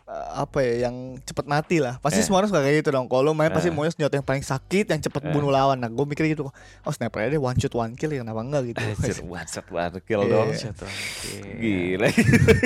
apa 0.06 0.62
ya 0.62 0.86
yang 0.86 1.18
cepet 1.18 1.42
mati 1.44 1.82
lah. 1.82 1.98
Pasti 1.98 2.22
Eh. 2.22 2.24
semua 2.24 2.38
orang 2.38 2.46
suka 2.46 2.62
kayak 2.62 2.78
gitu 2.78 2.94
dong. 2.94 3.10
Kalau 3.10 3.34
main 3.34 3.50
pasti 3.50 3.68
Eh. 3.68 3.74
maunya 3.74 3.90
senjata 3.90 4.14
yang 4.14 4.22
paling 4.22 4.38
sakit 4.40 4.86
yang 4.86 5.02
cepet 5.02 5.18
Eh. 5.18 5.32
bunuh 5.34 5.50
lawan. 5.50 5.74
Nah, 5.76 5.90
gue 5.90 6.06
mikir 6.06 6.30
gitu. 6.30 6.46
Oh, 6.86 6.92
sniper 6.94 7.26
aja 7.26 7.34
deh 7.34 7.42
one 7.42 7.58
shot 7.58 7.74
one 7.74 7.90
kill 7.92 8.08
ya 8.08 8.22
kenapa 8.22 8.38
enggak 8.38 8.62
gitu. 8.70 8.78
Anjir, 8.78 9.18
one 9.20 9.48
shot 9.50 9.66
one 9.66 9.98
kill 10.00 10.22
Iya. 10.22 10.30
dong. 10.30 10.48
Satu. 10.54 10.86
Oke. 10.86 11.58
Gila. 11.58 12.06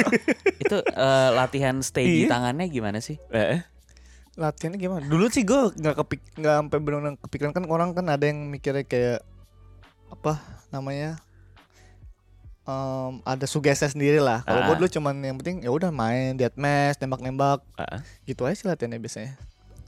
Itu 0.62 0.76
eh, 0.84 1.28
latihan 1.32 1.80
stay 1.80 2.04
di 2.04 2.20
Iya. 2.20 2.30
tangannya 2.30 2.68
gimana 2.68 3.00
sih? 3.00 3.16
Eh, 3.30 3.64
Latihannya 4.36 4.76
gimana? 4.78 5.04
Dulu 5.04 5.26
sih 5.28 5.42
gue 5.42 5.72
nggak 5.74 5.96
kepik 5.96 6.20
nggak 6.38 6.54
sampai 6.60 6.78
benar-benar 6.78 7.16
kepikiran 7.20 7.52
kan 7.52 7.64
orang 7.66 7.92
kan 7.92 8.04
ada 8.06 8.24
yang 8.24 8.46
mikirnya 8.46 8.84
kayak 8.84 9.20
apa 10.08 10.40
namanya 10.68 11.20
Em, 12.70 13.12
ada 13.24 13.42
sugesti 13.44 13.86
sendiri 13.88 14.18
lah. 14.18 14.42
Kalau 14.42 14.62
gue 14.64 14.74
Ah. 14.74 14.78
dulu 14.78 14.88
cuman 14.88 15.14
yang 15.18 15.36
penting 15.36 15.56
ya 15.60 15.70
udah 15.70 15.90
main 15.90 16.34
deathmatch, 16.34 16.98
nembak-nembak, 16.98 17.66
ah. 17.74 17.98
gitu 18.22 18.46
aja 18.46 18.54
sih 18.54 18.64
latihannya 18.64 18.98
biasanya. 18.98 19.34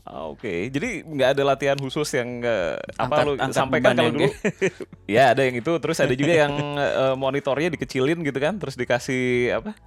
Ah, 0.03 0.27
Oke, 0.27 0.67
jadi 0.67 1.07
nggak 1.07 1.29
ada 1.31 1.43
latihan 1.47 1.79
khusus 1.79 2.11
yang 2.11 2.43
eh, 2.43 2.75
apa 2.93 3.07
Angkat- 3.07 3.23
lu 3.25 3.33
angkat 3.37 3.55
sampaikan 3.55 3.95
kalau 3.95 4.11
dulu? 4.11 4.27
ya 5.07 5.31
ada 5.31 5.47
yang 5.47 5.55
itu, 5.55 5.73
terus 5.79 5.95
ada 5.97 6.11
juga 6.12 6.35
yang 6.35 6.53
eh, 6.75 7.15
monitornya 7.15 7.71
dikecilin 7.71 8.19
gitu 8.21 8.35
kan, 8.37 8.59
terus 8.59 8.75
dikasih 8.75 9.23
apa? 9.55 9.79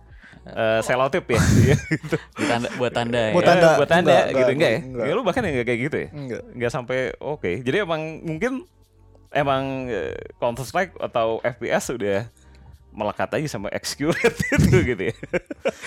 Eh, 0.46 0.80
selotip 0.82 1.26
ya, 1.28 1.42
gitu. 1.92 2.16
Buat 2.16 2.48
tanda, 2.48 2.70
buat 2.78 2.94
tanda 2.94 3.20
ya. 3.20 3.32
Buat 3.34 3.44
Eh, 3.44 3.50
tanda. 3.50 3.70
buat 3.76 3.90
tanda 3.90 4.12
Enggak, 4.14 4.26
gitu 4.30 4.38
enggak, 4.38 4.54
enggak 4.54 4.72
ya? 4.72 4.80
enggak. 4.80 5.06
Ya 5.06 5.12
lu 5.12 5.22
bahkan 5.22 5.42
yang 5.44 5.56
kayak 5.60 5.80
gitu 5.84 5.98
ya? 5.98 6.08
Enggak. 6.14 6.42
Nggak 6.54 6.72
sampai 6.72 6.98
oke. 7.18 7.52
Jadi 7.60 7.78
emang 7.78 8.02
mungkin 8.22 8.52
emang 9.30 9.64
Counter 10.38 10.64
Strike 10.64 10.96
atau 10.98 11.44
FPS 11.44 11.92
udah 11.92 12.30
melekat 12.96 13.30
aja 13.30 13.48
sama 13.52 13.68
Excurate 13.70 14.40
itu 14.56 14.72
gitu 14.88 15.04
ya. 15.06 15.16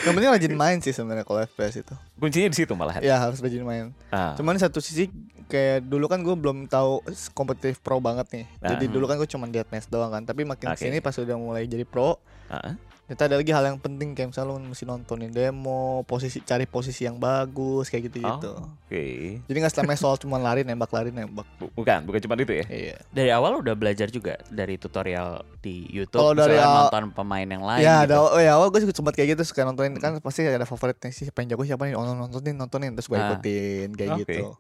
Yang 0.05 0.13
penting 0.13 0.31
rajin 0.31 0.55
main 0.55 0.79
sih 0.79 0.93
sebenarnya 0.93 1.25
kalau 1.25 1.41
FPS 1.43 1.81
itu. 1.81 1.95
Kuncinya 2.15 2.49
di 2.49 2.57
situ 2.57 2.73
malahan. 2.73 3.01
Ya 3.01 3.17
harus 3.17 3.41
rajin 3.41 3.65
main. 3.65 3.91
Ah, 4.09 4.37
Cuman 4.37 4.55
satu 4.55 4.79
sisi 4.79 5.09
kayak 5.49 5.83
dulu 5.83 6.07
kan 6.07 6.21
gue 6.21 6.33
belum 6.33 6.69
tahu 6.69 7.01
kompetitif 7.33 7.81
pro 7.81 7.97
banget 7.99 8.29
nih. 8.31 8.45
Jadi 8.61 8.85
Ah. 8.85 8.93
dulu 8.93 9.05
kan 9.05 9.17
gue 9.17 9.27
cuma 9.27 9.45
deathmatch 9.45 9.89
doang 9.89 10.09
kan. 10.11 10.23
Tapi 10.23 10.45
makin 10.45 10.69
Oke. 10.69 10.77
ke 10.77 10.85
sini 10.85 11.01
pas 11.01 11.17
udah 11.17 11.35
mulai 11.35 11.65
jadi 11.65 11.83
pro, 11.83 12.21
ah, 12.47 12.77
ternyata 13.09 13.25
ada 13.25 13.37
lagi 13.37 13.49
hal 13.49 13.65
yang 13.67 13.79
penting 13.79 14.13
kayak 14.13 14.29
misalnya 14.29 14.53
lu 14.53 14.61
mesti 14.63 14.85
nontonin 14.85 15.33
demo, 15.33 15.81
posisi 16.05 16.39
cari 16.39 16.65
posisi 16.65 17.03
yang 17.03 17.17
bagus 17.17 17.89
kayak 17.89 18.05
gitu 18.07 18.21
gitu. 18.21 18.53
Oh, 18.53 18.69
Oke. 18.85 19.41
Jadi 19.43 19.57
nggak 19.57 19.73
selama 19.73 19.97
soal 19.97 20.17
cuma 20.17 20.37
lari 20.37 20.61
nembak 20.61 20.93
lari 20.93 21.09
nembak. 21.09 21.49
Bu- 21.57 21.73
Bukan, 21.73 22.05
bukan 22.05 22.21
cuma 22.21 22.37
itu 22.37 22.53
ya. 22.55 22.67
Iya. 22.69 22.97
Dari 23.09 23.31
awal 23.31 23.59
udah 23.59 23.73
belajar 23.73 24.07
juga 24.07 24.37
dari 24.47 24.77
tutorial 24.77 25.41
di 25.59 25.89
YouTube. 25.89 26.21
Kalau 26.21 26.37
dari 26.37 26.53
misalnya 26.53 26.69
awal- 26.69 26.85
nonton 26.87 27.05
pemain 27.15 27.49
yang 27.49 27.65
lain. 27.65 27.81
ya 27.81 27.95
gitu. 27.99 28.13
ada 28.13 28.17
oh, 28.21 28.39
ya 28.39 28.53
awal 28.53 28.69
gue 28.69 28.81
sempat 28.85 29.15
kayak 29.15 29.29
gitu 29.33 29.43
suka 29.43 29.65
nontonin 29.65 29.97
kan 29.97 30.21
pasti 30.21 30.45
ada 30.45 30.63
favoritnya 30.63 31.09
sih 31.09 31.25
siapa 31.25 31.41
yang 31.41 31.57
jago 31.57 31.65
siapa 31.65 31.83
nih 31.83 31.97
oh, 31.97 32.05
nontonin 32.05 32.55
nontonin 32.55 32.93
terus 32.93 33.09
gue 33.09 33.17
Ah. 33.17 33.33
ikutin 33.33 33.89
kayak 33.91 34.11
Oke. 34.13 34.21
gitu. 34.29 34.53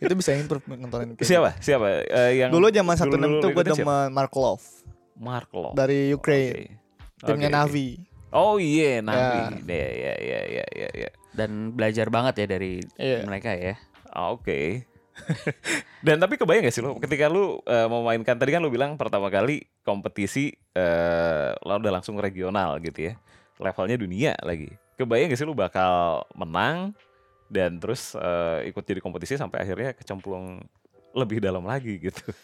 itu 0.00 0.14
bisa 0.14 0.32
improve 0.32 0.64
nontonin 0.66 1.12
kayak 1.12 1.28
Siapa? 1.28 1.50
Siapa? 1.60 1.86
Eh, 2.02 2.40
yang 2.40 2.48
gitu. 2.48 2.56
Dulu 2.56 2.66
zaman 2.72 2.94
satu 2.96 3.14
enam 3.14 3.36
tuh 3.38 3.52
gue 3.52 3.64
demen 3.66 4.08
Mark 4.08 4.32
Love 4.32 4.64
Mark 5.14 5.52
Law. 5.52 5.76
dari 5.76 6.08
Ukraine, 6.10 6.48
Oke. 6.50 6.79
Timnya 7.22 7.48
oke. 7.48 7.56
Navi. 7.56 7.88
Oh 8.30 8.56
iya, 8.56 9.02
Navi. 9.02 9.66
Ya, 9.66 9.88
ya, 9.90 10.12
ya, 10.16 10.40
ya, 10.46 10.64
ya, 10.70 10.88
ya. 10.94 11.10
Dan 11.34 11.74
belajar 11.74 12.06
banget 12.08 12.42
ya 12.42 12.46
dari 12.48 12.78
Iya. 12.94 13.26
mereka 13.26 13.54
ya. 13.54 13.74
Ah, 14.06 14.30
Oke. 14.30 14.86
Dan 16.06 16.16
tapi 16.16 16.40
kebayang 16.40 16.64
gak 16.64 16.72
sih 16.72 16.80
lo 16.80 16.96
ketika 16.96 17.28
lu 17.28 17.60
eh, 17.62 17.86
memainkan 17.86 18.38
tadi 18.38 18.50
kan 18.50 18.62
lu 18.62 18.72
bilang 18.72 18.96
pertama 18.96 19.28
kali 19.28 19.68
kompetisi 19.82 20.48
eh 20.72 21.52
lo 21.60 21.76
udah 21.76 21.92
langsung 21.92 22.16
regional 22.16 22.78
gitu 22.80 23.12
ya. 23.12 23.14
Levelnya 23.60 24.00
dunia 24.00 24.32
lagi. 24.40 24.70
Kebayang 24.96 25.28
gak 25.28 25.38
sih 25.38 25.44
lu 25.44 25.52
bakal 25.52 26.24
menang 26.32 26.96
dan 27.50 27.76
terus 27.76 28.14
eh, 28.14 28.70
ikut 28.70 28.80
jadi 28.80 29.02
kompetisi 29.02 29.36
sampai 29.36 29.60
akhirnya 29.60 29.92
kecemplung 29.92 30.62
lebih 31.12 31.42
dalam 31.42 31.66
lagi 31.66 31.98
gitu. 31.98 32.22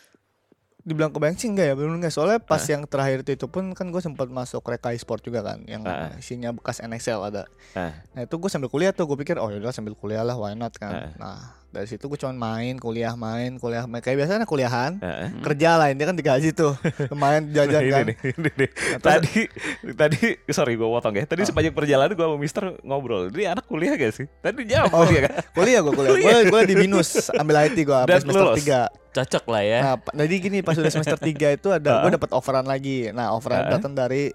Dibilang 0.87 1.11
kebayang 1.11 1.35
sih 1.35 1.51
enggak 1.51 1.67
ya, 1.67 1.75
belum 1.75 1.99
enggak. 1.99 2.15
Soalnya 2.15 2.39
pas 2.39 2.63
Ah. 2.63 2.71
yang 2.71 2.87
terakhir 2.87 3.21
itu, 3.21 3.35
itu 3.35 3.47
pun 3.47 3.75
kan 3.75 3.91
gue 3.91 3.99
sempat 3.99 4.31
masuk 4.31 4.63
Reka 4.63 4.95
Sport 4.95 5.19
juga 5.21 5.43
kan, 5.43 5.67
yang 5.67 5.83
Ah. 5.83 6.15
isinya 6.15 6.55
bekas 6.55 6.79
NXL 6.79 7.27
ada. 7.27 7.51
Ah. 7.75 8.07
Nah 8.15 8.23
itu 8.23 8.33
gue 8.33 8.47
sambil 8.47 8.71
kuliah 8.71 8.95
tuh, 8.95 9.03
gue 9.05 9.19
pikir 9.19 9.35
oh 9.35 9.51
yaudah 9.51 9.75
sambil 9.75 9.93
kuliah 9.93 10.23
lah, 10.23 10.39
why 10.39 10.55
not 10.55 10.71
kan. 10.73 11.11
Nah 11.19 11.59
dari 11.69 11.85
situ 11.85 12.07
gue 12.07 12.17
cuman 12.17 12.33
main, 12.33 12.75
kuliah, 12.77 13.13
main, 13.13 13.57
kuliah, 13.57 13.85
main. 13.85 13.99
Kayak 13.99 14.25
biasanya 14.25 14.45
kuliahan, 14.45 14.97
Heeh. 14.97 15.29
kerja 15.41 15.77
lah, 15.77 15.89
ini 15.89 16.01
kan 16.01 16.13
digaji 16.13 16.51
tuh, 16.51 16.73
lumayan 17.13 17.51
jajan 17.51 17.81
Ini 17.81 17.91
kan. 17.91 18.05
nih, 18.07 18.17
ini 18.31 18.51
nih. 18.57 18.71
Nah, 18.71 18.99
terus- 18.99 19.05
Tadi 19.05 19.41
tadi 19.93 20.21
sorry 20.49 20.75
gue 20.75 20.85
potong 20.85 21.13
ya. 21.13 21.25
Tadi 21.25 21.43
sepanjang 21.43 21.73
perjalanan 21.73 22.11
gue 22.11 22.25
sama 22.25 22.37
Mister 22.37 22.65
ngobrol. 22.81 23.29
Ini 23.29 23.53
anak 23.53 23.65
kuliah 23.65 23.93
gak 23.95 24.15
sih? 24.15 24.27
Tadi 24.39 24.65
jawab 24.65 24.89
Oh, 24.91 25.05
dia 25.05 25.21
kan. 25.25 25.33
kuliah 25.53 25.81
gue 25.81 25.93
kuliah, 25.93 26.15
gue 26.15 26.33
kuliah 26.47 26.65
di 26.65 26.77
binus, 26.77 27.09
ambil 27.31 27.61
IT 27.63 27.77
gue, 27.79 27.93
sampai 27.99 28.21
semester 28.21 28.47
lulus. 28.47 28.65
3 28.65 28.89
Cocok 29.13 29.45
lah 29.49 29.63
ya. 29.63 29.79
Nah, 30.13 30.25
jadi 30.25 30.37
gini 30.39 30.59
pas 30.61 30.75
udah 30.75 30.93
semester 30.93 31.17
3 31.17 31.33
itu 31.53 31.69
ada 31.71 32.05
gue 32.05 32.11
dapat 32.11 32.31
offeran 32.31 32.65
lagi. 32.65 33.09
Nah, 33.11 33.33
offeran 33.33 33.65
Ah. 33.65 33.71
datang 33.73 33.93
dari 33.93 34.29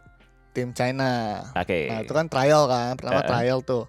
tim 0.51 0.73
China. 0.73 1.41
Oke. 1.53 1.85
Nah, 1.85 2.01
itu 2.01 2.11
kan 2.11 2.25
trial 2.25 2.65
kan. 2.65 2.97
Pertama 2.97 3.21
Ah. 3.21 3.29
trial 3.29 3.61
tuh. 3.61 3.85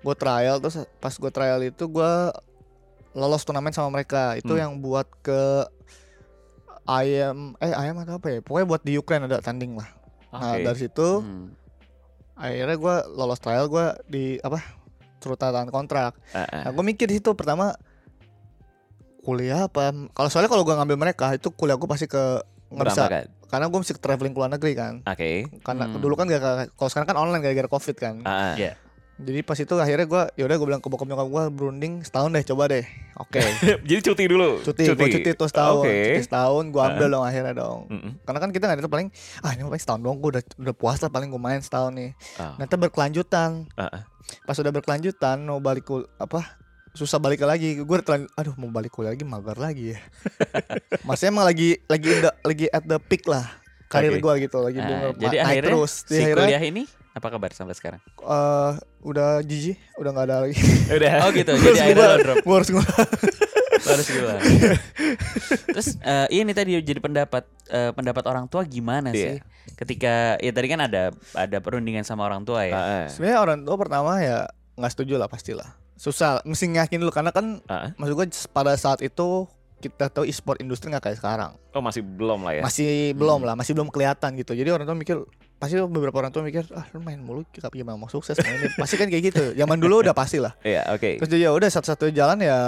Gue 0.00 0.14
trial 0.14 0.58
terus 0.58 0.82
pas 0.98 1.10
gue 1.10 1.30
trial 1.30 1.62
itu 1.62 1.84
gue 1.84 2.12
lolos 3.12 3.44
turnamen 3.44 3.72
sama 3.72 3.88
mereka. 3.90 4.36
Itu 4.36 4.56
Hmm. 4.56 4.60
yang 4.60 4.72
buat 4.80 5.08
ke 5.20 5.68
ayam 6.82 7.54
eh 7.58 7.70
ayam 7.70 8.00
atau 8.02 8.18
apa 8.18 8.28
ya? 8.28 8.38
Pokoknya 8.42 8.66
buat 8.66 8.82
di 8.82 8.98
Ukraine 8.98 9.26
ada 9.26 9.38
tanding 9.38 9.78
lah. 9.78 9.88
Nah, 10.32 10.56
Oke. 10.56 10.64
dari 10.64 10.78
situ 10.80 11.08
Hmm. 11.20 11.52
akhirnya 12.34 12.76
gue 12.76 12.94
lolos 13.12 13.38
trial 13.38 13.68
gue 13.68 13.86
di 14.08 14.24
apa? 14.40 14.58
Tangan 15.22 15.70
kontrak. 15.70 16.18
Ah, 16.34 16.42
ah. 16.42 16.62
Nah, 16.66 16.70
gue 16.74 16.82
mikir 16.82 17.06
di 17.06 17.22
situ 17.22 17.30
pertama 17.38 17.78
kuliah 19.22 19.70
apa? 19.70 19.94
Kalau 20.10 20.28
soalnya 20.28 20.50
kalau 20.50 20.66
gue 20.66 20.74
ngambil 20.74 20.98
mereka 20.98 21.30
itu 21.30 21.54
kuliah 21.54 21.78
gue 21.78 21.86
pasti 21.86 22.10
ke 22.10 22.42
nggak 22.72 22.86
bisa 22.88 23.04
karena 23.52 23.68
gue 23.68 23.78
mesti 23.78 23.94
traveling 24.00 24.32
ke 24.34 24.38
luar 24.40 24.50
negeri 24.50 24.72
kan. 24.74 24.94
Oke. 25.06 25.46
Karena 25.62 25.86
Hmm. 25.86 26.00
dulu 26.00 26.16
kan 26.18 26.26
gak 26.26 26.42
kalau 26.74 26.88
sekarang 26.90 27.06
kan 27.06 27.16
online 27.20 27.44
gara-gara 27.44 27.68
covid 27.70 27.94
kan. 28.00 28.14
Ah, 28.26 28.56
ah. 28.58 28.74
Jadi 29.20 29.40
pas 29.44 29.54
itu 29.54 29.74
akhirnya 29.76 30.06
gue 30.08 30.22
yaudah 30.40 30.56
gue 30.56 30.66
bilang 30.66 30.82
ke 30.82 30.88
bokap 30.88 31.04
nyokap 31.04 31.28
gue 31.28 31.42
berunding 31.52 32.00
setahun 32.00 32.32
deh 32.32 32.44
coba 32.48 32.72
deh. 32.72 32.84
Oke. 33.20 33.44
Jadi 33.88 34.00
cuti 34.00 34.24
dulu. 34.24 34.64
cuti, 34.64 34.82
gue 34.88 35.08
cuti 35.20 35.30
tuh 35.36 35.48
setahun. 35.52 35.84
Oke. 35.84 35.92
Cuti 35.92 36.22
setahun 36.26 36.64
gue 36.72 36.82
ambil 36.82 37.08
dong 37.12 37.24
akhirnya 37.24 37.54
dong. 37.54 37.80
Mm-mm. 37.92 38.12
Karena 38.24 38.38
kan 38.40 38.50
kita 38.50 38.64
nggak 38.66 38.82
ada 38.82 38.90
paling 38.90 39.08
ah 39.44 39.50
ini 39.52 39.62
paling 39.68 39.82
setahun 39.82 40.00
doang 40.00 40.18
gue 40.18 40.30
udah 40.38 40.42
udah 40.58 40.74
puasa 40.74 41.12
paling 41.12 41.28
gue 41.28 41.42
main 41.42 41.60
setahun 41.60 41.92
nih. 41.92 42.10
Ah. 42.40 42.56
Nanti 42.56 42.74
berkelanjutan. 42.74 43.68
Ah. 43.76 44.08
Pas 44.48 44.56
udah 44.56 44.72
berkelanjutan 44.72 45.36
mau 45.44 45.60
balik 45.60 45.84
kul 45.86 46.08
apa 46.16 46.62
susah 46.92 47.16
balik 47.16 47.40
lagi 47.40 47.80
gue 47.80 47.98
telan 48.04 48.28
aduh 48.36 48.52
mau 48.60 48.68
balik 48.68 48.92
kuliah 48.92 49.16
lagi 49.16 49.24
mager 49.24 49.56
lagi 49.56 49.96
ya 49.96 49.98
maksudnya 51.08 51.32
emang 51.32 51.46
lagi 51.48 51.80
lagi 51.88 52.08
the- 52.20 52.38
lagi 52.44 52.66
at 52.68 52.84
the 52.84 53.00
peak 53.00 53.24
lah 53.24 53.48
karir 53.92 54.16
Oke. 54.16 54.24
gue 54.24 54.34
gitu 54.48 54.56
lagi 54.58 54.78
Nah, 54.80 54.88
bener- 54.88 55.20
jadi 55.20 55.36
naik 55.36 55.46
akhirnya 55.46 55.68
terus 55.76 55.92
si 56.08 56.16
akhirnya 56.16 56.44
kuliah 56.48 56.62
ini 56.64 56.82
apa 57.12 57.26
kabar 57.28 57.52
sampai 57.52 57.76
sekarang? 57.76 58.00
eh, 58.24 58.70
udah 59.04 59.44
jijik 59.44 59.76
udah 60.00 60.10
nggak 60.16 60.26
ada 60.32 60.36
lagi 60.48 60.56
Udah. 60.96 61.12
Oh 61.22 61.30
gitu. 61.30 61.52
jadi 61.52 61.78
akhirnya 61.84 62.06
lo 62.08 62.16
drop. 62.24 62.36
gue 62.40 62.56
harus 62.56 62.70
ngulang 62.72 63.08
Lo 63.82 63.90
harus 63.98 64.06
gila. 64.06 64.34
Terus 65.74 65.88
eh, 65.98 66.26
ini 66.30 66.52
tadi 66.54 66.78
jadi 66.78 67.00
pendapat 67.02 67.44
eh, 67.66 67.90
pendapat 67.90 68.24
orang 68.30 68.46
tua 68.46 68.62
gimana 68.62 69.10
sih? 69.10 69.42
Iya. 69.42 69.44
Ketika 69.74 70.38
ya 70.38 70.52
tadi 70.54 70.66
kan 70.70 70.80
ada 70.86 71.10
ada 71.34 71.58
perundingan 71.58 72.06
sama 72.06 72.22
orang 72.24 72.46
tua 72.46 72.62
ya. 72.62 72.74
Ah. 72.74 73.06
sebenarnya 73.10 73.38
orang 73.42 73.58
tua 73.66 73.76
pertama 73.76 74.22
ya 74.22 74.46
nggak 74.72 74.92
setuju 74.92 75.18
lah 75.18 75.26
pastilah 75.26 75.68
susah 75.94 76.42
mesti 76.42 76.66
ngakin 76.74 76.98
dulu 76.98 77.12
karena 77.14 77.30
kan 77.30 77.62
ah. 77.66 77.90
maksud 77.94 78.14
gue 78.14 78.26
pada 78.50 78.74
saat 78.74 79.02
itu 79.02 79.46
kita 79.82 80.06
tahu 80.08 80.22
e-sport 80.22 80.58
industri 80.58 80.88
nggak 80.88 81.02
kayak 81.02 81.18
sekarang 81.18 81.58
Oh 81.70 81.80
masih 81.80 82.00
belum 82.00 82.40
lah 82.40 82.52
ya. 82.54 82.62
masih 82.62 82.90
belum 83.12 83.42
lah 83.42 83.54
masih 83.54 83.72
belum 83.72 83.88
kelihatan 83.88 84.30
gitu 84.34 84.54
jadi 84.54 84.70
orang 84.70 84.86
tua 84.86 84.94
mikir 84.94 85.18
pasti 85.58 85.78
beberapa 85.78 86.16
orang 86.16 86.30
tua 86.30 86.42
mikir 86.42 86.62
ah 86.72 86.86
lu 86.90 86.98
main 86.98 87.18
mulu 87.18 87.42
gimana 87.50 87.94
mau 87.94 88.06
sukses 88.06 88.34
mainnya 88.36 88.70
pasti 88.78 88.94
kan 88.94 89.06
kayak 89.06 89.22
gitu 89.28 89.42
zaman 89.52 89.76
dulu 89.76 90.00
udah 90.00 90.10
pasti 90.12 90.38
lah 90.38 90.54
Iya, 90.60 90.86
oke. 90.88 91.18
terus 91.18 91.28
dia 91.28 91.40
ya 91.40 91.50
udah 91.50 91.66
satu-satunya 91.68 92.14
jalan 92.16 92.38
ya 92.40 92.58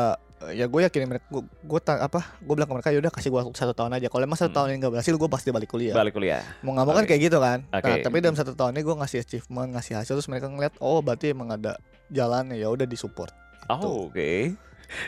ya 0.47 0.69
gue 0.69 0.81
yakin 0.83 1.09
mereka 1.09 1.25
gue, 1.27 1.41
gue 1.41 1.81
apa 1.89 2.21
gue 2.37 2.53
bilang 2.53 2.69
ke 2.69 2.75
mereka 2.75 2.91
ya 2.91 3.01
udah 3.01 3.09
kasih 3.09 3.33
gue 3.33 3.41
satu 3.51 3.73
tahun 3.73 3.97
aja 3.97 4.07
kalau 4.07 4.23
emang 4.23 4.37
satu 4.37 4.53
Hmm. 4.53 4.57
tahun 4.61 4.69
ini 4.69 4.77
nggak 4.79 4.93
berhasil 4.93 5.15
gue 5.15 5.31
pasti 5.33 5.49
balik 5.51 5.67
kuliah 5.67 5.97
Balik 5.97 6.13
kuliah. 6.13 6.45
mau 6.61 6.71
nggak 6.71 6.85
mau 6.85 6.93
kan 6.93 7.01
Oke. 7.01 7.09
kayak 7.11 7.23
gitu 7.25 7.39
kan 7.41 7.59
nah 7.65 7.81
Oke. 7.81 8.05
tapi 8.05 8.17
dalam 8.21 8.37
satu 8.37 8.53
tahun 8.53 8.71
ini 8.73 8.83
gue 8.83 8.95
ngasih 8.95 9.19
achievement 9.21 9.69
ngasih 9.73 9.95
hasil 9.97 10.15
terus 10.15 10.29
mereka 10.29 10.47
ngeliat 10.47 10.77
oh 10.79 11.01
berarti 11.01 11.33
emang 11.33 11.49
ada 11.51 11.81
jalannya 12.09 12.55
ya 12.57 12.69
udah 12.69 12.85
disupport 12.85 13.33
Oh, 13.67 14.07
oke. 14.07 14.53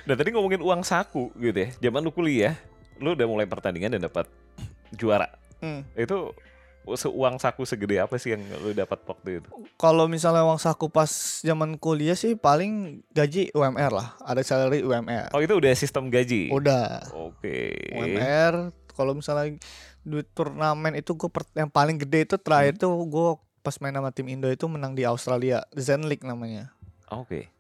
Dan 0.03 0.15
tadi 0.15 0.31
ngomongin 0.31 0.61
uang 0.61 0.83
saku 0.83 1.31
gitu 1.35 1.57
ya. 1.57 1.69
Zaman 1.81 2.01
lu 2.01 2.11
kuliah, 2.11 2.55
lu 2.97 3.13
udah 3.13 3.25
mulai 3.25 3.45
pertandingan 3.45 3.93
dan 3.93 4.03
dapat 4.03 4.27
juara. 4.91 5.29
Hmm. 5.59 5.83
Itu 5.93 6.33
seuang 6.89 7.35
saku 7.37 7.67
segede 7.67 7.99
apa 7.99 8.15
sih 8.15 8.31
yang 8.31 8.47
lu 8.63 8.71
dapat 8.71 9.03
waktu 9.03 9.43
itu? 9.43 9.51
kalau 9.75 10.07
misalnya 10.07 10.47
uang 10.47 10.55
saku 10.57 10.87
pas 10.87 11.11
zaman 11.43 11.75
kuliah 11.75 12.15
sih 12.15 12.39
paling 12.39 13.03
gaji 13.11 13.51
UMR 13.51 13.91
lah 13.91 14.15
ada 14.23 14.39
salary 14.41 14.87
UMR 14.87 15.35
Oh, 15.35 15.43
itu 15.43 15.51
udah 15.53 15.75
sistem 15.75 16.07
gaji. 16.07 16.47
udah 16.49 17.11
Oke. 17.11 17.75
UMR 17.91 18.71
kalau 18.89 19.13
misalnya 19.13 19.59
duit 20.01 20.31
turnamen 20.31 20.95
itu 20.95 21.11
gue 21.13 21.27
yang 21.53 21.67
paling 21.67 21.99
gede 21.99 22.23
itu 22.25 22.37
terakhir 22.39 22.79
Hmm. 22.79 22.83
tuh 22.87 22.95
gue 23.03 23.29
pas 23.61 23.75
main 23.77 23.91
sama 23.91 24.15
tim 24.15 24.31
Indo 24.31 24.47
itu 24.47 24.63
menang 24.65 24.95
di 24.95 25.03
Australia 25.03 25.67
Zen 25.75 26.07
League 26.07 26.23
namanya 26.23 26.71
Oke. 27.09 27.51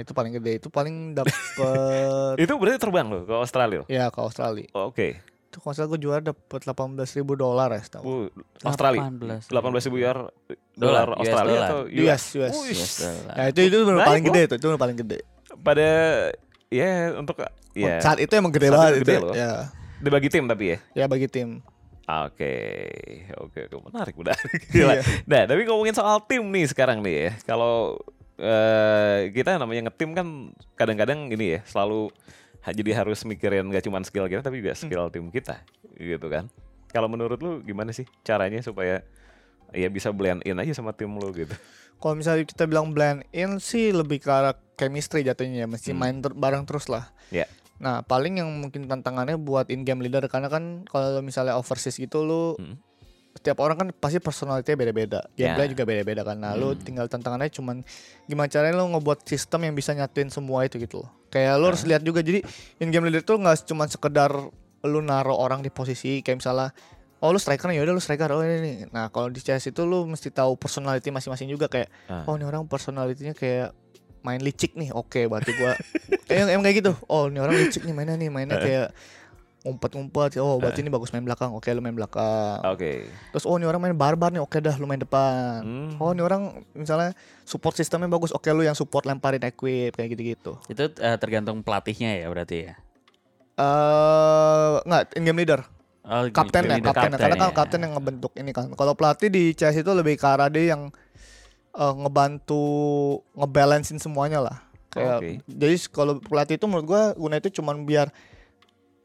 Itu 0.00 0.12
paling 0.12 0.32
gede. 0.34 0.52
Itu 0.56 0.68
paling 0.68 1.12
dapet 1.12 1.34
Itu 2.42 2.52
berarti 2.56 2.78
terbang 2.78 3.06
lo 3.06 3.22
ke 3.22 3.34
Australia. 3.34 3.84
ya 3.86 4.08
ke 4.08 4.18
Australia. 4.18 4.66
Oke. 4.72 5.20
Itu 5.46 5.58
kalau 5.58 5.66
nggak 5.66 5.76
salah 5.76 5.88
gue 5.88 6.00
juara 6.00 6.22
dapet 6.22 6.60
18 6.62 7.18
ribu 7.18 7.32
dolar 7.34 7.68
ya 7.70 7.80
setahu. 7.80 8.02
Uh, 8.02 8.26
Australia. 8.62 9.02
18. 9.06 9.50
18 9.50 9.86
ribu 9.86 9.96
dolar 9.98 10.18
Dolar, 10.72 11.06
US 11.10 11.18
Australia 11.20 11.52
dollar. 11.52 11.68
atau 11.68 11.80
US, 11.86 12.22
US. 12.34 12.54
US 12.64 12.92
dollar. 12.96 13.34
Ya 13.34 13.44
itu 13.48 13.60
itu 13.62 13.76
bener 13.80 13.98
Baik, 13.98 14.08
paling 14.08 14.24
gede 14.24 14.40
itu, 14.42 14.54
itu 14.56 14.66
paling 14.74 14.96
gede. 14.96 15.18
pada 15.60 15.88
ya 16.70 16.90
untuk 17.14 17.36
ya 17.74 17.98
Saat 18.00 18.18
itu 18.18 18.32
emang 18.32 18.48
gede 18.48 18.66
Saat 18.66 18.74
banget 18.74 18.90
itu 18.90 18.96
itu. 18.96 19.04
gede 19.04 19.16
loh. 19.20 19.34
Ya, 19.34 19.52
dibagi 19.98 20.28
tim 20.30 20.44
tapi 20.46 20.64
ya. 20.72 20.78
ya 20.94 21.04
bagi 21.04 21.26
tim. 21.26 21.60
Oke, 22.06 22.54
oke, 23.36 23.58
oke, 23.66 23.76
menarik, 23.86 24.14
menarik. 24.16 24.50
Gila. 24.74 24.98
Iya. 24.98 25.02
Nah, 25.26 25.42
tapi 25.46 25.62
ngomongin 25.62 25.94
soal 25.94 26.18
tim 26.24 26.42
nih 26.44 26.66
sekarang 26.66 27.02
nih 27.02 27.14
ya. 27.20 27.30
Kalau 27.44 28.02
eh, 28.40 29.28
kita 29.30 29.60
namanya 29.60 29.88
ngetim 29.88 30.16
kan 30.16 30.26
kadang-kadang 30.74 31.28
ini 31.28 31.56
ya 31.56 31.60
selalu 31.68 32.08
jadi 32.60 33.04
harus 33.04 33.24
mikirin 33.24 33.68
gak 33.68 33.84
cuma 33.84 34.00
skill 34.04 34.28
kita 34.28 34.40
tapi 34.40 34.60
juga 34.60 34.76
skill 34.76 35.08
tim 35.08 35.28
kita, 35.28 35.64
gitu 35.96 36.28
kan. 36.28 36.48
Kalau 36.90 37.08
menurut 37.08 37.40
lu 37.40 37.60
gimana 37.60 37.92
sih 37.92 38.04
caranya 38.20 38.60
supaya 38.60 39.00
ya 39.70 39.88
bisa 39.88 40.10
blend 40.10 40.42
in 40.44 40.58
aja 40.58 40.74
sama 40.74 40.92
tim 40.92 41.08
lu 41.08 41.30
gitu? 41.32 41.54
Kalau 42.00 42.16
misalnya 42.16 42.44
kita 42.44 42.64
bilang 42.64 42.92
blend 42.92 43.24
in 43.30 43.60
sih 43.60 43.92
lebih 43.92 44.20
ke 44.20 44.28
arah 44.28 44.56
chemistry 44.76 45.20
jatuhnya 45.20 45.64
ya, 45.64 45.68
mesti 45.68 45.92
Hmm. 45.92 46.00
main 46.00 46.16
ter- 46.18 46.36
bareng 46.36 46.64
terus 46.64 46.88
lah. 46.88 47.12
Ya. 47.28 47.44
Nah, 47.80 48.04
paling 48.04 48.40
yang 48.40 48.48
mungkin 48.60 48.84
tantangannya 48.84 49.40
buat 49.40 49.72
in 49.72 49.88
game 49.88 50.04
leader 50.04 50.24
karena 50.28 50.52
kan 50.52 50.84
kalau 50.84 51.20
misalnya 51.20 51.56
overseas 51.56 51.96
gitu 51.96 52.24
lu 52.24 52.44
Hmm. 52.60 52.76
Setiap 53.32 53.58
orang 53.58 53.76
kan 53.76 53.88
pasti 53.92 54.18
personality 54.18 54.74
beda-beda. 54.74 55.22
Ya. 55.32 55.54
Gameplay 55.54 55.68
juga 55.70 55.82
beda-beda 55.84 56.22
kan. 56.22 56.36
Nah, 56.36 56.52
lu 56.52 56.72
Hmm. 56.72 56.78
tinggal 56.78 57.06
tantangannya 57.06 57.48
cuman 57.48 57.80
gimana 58.24 58.46
caranya 58.46 58.74
lu 58.76 58.90
ngebuat 58.90 59.22
sistem 59.22 59.64
yang 59.64 59.74
bisa 59.74 59.90
nyatuin 59.90 60.28
semua 60.28 60.62
itu 60.62 60.76
gitu 60.76 61.02
loh. 61.02 61.10
Kayak 61.28 61.54
lu 61.56 61.66
harus 61.66 61.82
lihat 61.84 62.02
juga 62.02 62.20
jadi 62.20 62.42
in 62.76 62.90
game 62.90 63.06
leader 63.06 63.22
tuh 63.22 63.38
nggak 63.38 63.64
cuma 63.64 63.86
sekedar 63.86 64.30
lu 64.80 65.00
naruh 65.00 65.36
orang 65.36 65.60
di 65.60 65.68
posisi 65.68 66.20
kayak 66.20 66.38
misalnya 66.38 66.70
Oh 67.20 67.28
lu 67.28 67.36
striker 67.36 67.68
nih, 67.68 67.76
yaudah 67.76 67.92
lu 67.92 68.00
striker, 68.00 68.32
oh 68.32 68.40
ini 68.40 68.56
nih 68.58 68.76
Nah 68.88 69.12
kalau 69.12 69.28
di 69.28 69.36
CS 69.36 69.68
itu 69.68 69.84
lu 69.84 70.08
mesti 70.08 70.32
tahu 70.32 70.56
personality 70.56 71.12
masing-masing 71.12 71.46
juga 71.46 71.68
Kayak, 71.68 71.92
Ah. 72.08 72.24
oh 72.24 72.32
ini 72.32 72.42
orang 72.42 72.64
personalitinya 72.64 73.30
kayak 73.30 73.76
main 74.20 74.40
licik 74.40 74.72
nih, 74.72 74.88
oke 74.88 75.28
berarti 75.28 75.52
gua 75.52 75.76
Kayak 76.26 76.48
emang 76.48 76.64
kayak 76.64 76.80
gitu, 76.80 76.92
oh 77.04 77.28
ini 77.28 77.36
orang 77.36 77.60
licik 77.60 77.84
nih 77.84 77.92
mainnya 77.92 78.16
nih, 78.16 78.32
mainnya 78.32 78.56
kayak 78.56 78.88
ngumpet-ngumpet 79.60 80.40
Oh 80.40 80.56
berarti 80.56 80.80
ini 80.80 80.88
bagus 80.88 81.12
main 81.12 81.20
belakang, 81.20 81.52
oke 81.52 81.68
lu 81.68 81.84
main 81.84 81.92
belakang. 81.92 82.64
Oke. 82.64 83.04
Terus 83.32 83.44
oh 83.44 83.60
ini 83.60 83.68
orang 83.68 83.80
main 83.84 83.96
barbar 83.96 84.32
nih, 84.32 84.40
oke 84.40 84.56
dah 84.56 84.72
lu 84.80 84.88
main 84.88 85.00
depan. 85.00 85.60
Hmm. 85.60 85.92
Oh 86.00 86.16
ini 86.16 86.24
orang 86.24 86.64
misalnya 86.72 87.12
support 87.44 87.76
sistemnya 87.76 88.08
bagus, 88.08 88.32
oke 88.32 88.48
lu 88.56 88.64
yang 88.64 88.76
support 88.76 89.04
lemparin 89.04 89.44
equip 89.44 89.92
kayak 89.92 90.08
gitu-gitu. 90.16 90.56
Itu 90.72 90.88
eh, 90.96 91.16
tergantung 91.20 91.60
pelatihnya 91.60 92.24
ya 92.24 92.26
berarti 92.32 92.56
ya. 92.72 92.74
Eh 93.60 94.72
nggak 94.88 95.02
in 95.20 95.24
game 95.28 95.40
leader. 95.44 95.60
Oh, 96.00 96.24
kapten 96.32 96.64
ya 96.64 96.80
kapten, 96.80 97.12
karena 97.12 97.36
kan 97.36 97.50
ya. 97.52 97.54
kapten 97.54 97.80
yang 97.84 97.92
ngebentuk 98.00 98.32
ini 98.40 98.50
kan. 98.56 98.72
Kalau 98.72 98.96
pelatih 98.96 99.28
di 99.28 99.52
CS 99.52 99.84
itu 99.84 99.92
lebih 99.92 100.16
ke 100.16 100.24
arah 100.24 100.48
dia 100.48 100.72
yang 100.72 100.88
eh, 101.76 101.94
ngebantu 102.00 102.64
ngebalancein 103.36 104.00
semuanya 104.00 104.40
lah. 104.40 104.56
Kayak 104.90 105.22
Oke. 105.22 105.30
jadi 105.46 105.76
kalau 105.92 106.18
pelatih 106.18 106.58
itu 106.58 106.66
menurut 106.66 106.86
gua 106.88 107.02
guna 107.14 107.38
itu 107.38 107.62
cuman 107.62 107.86
biar 107.86 108.10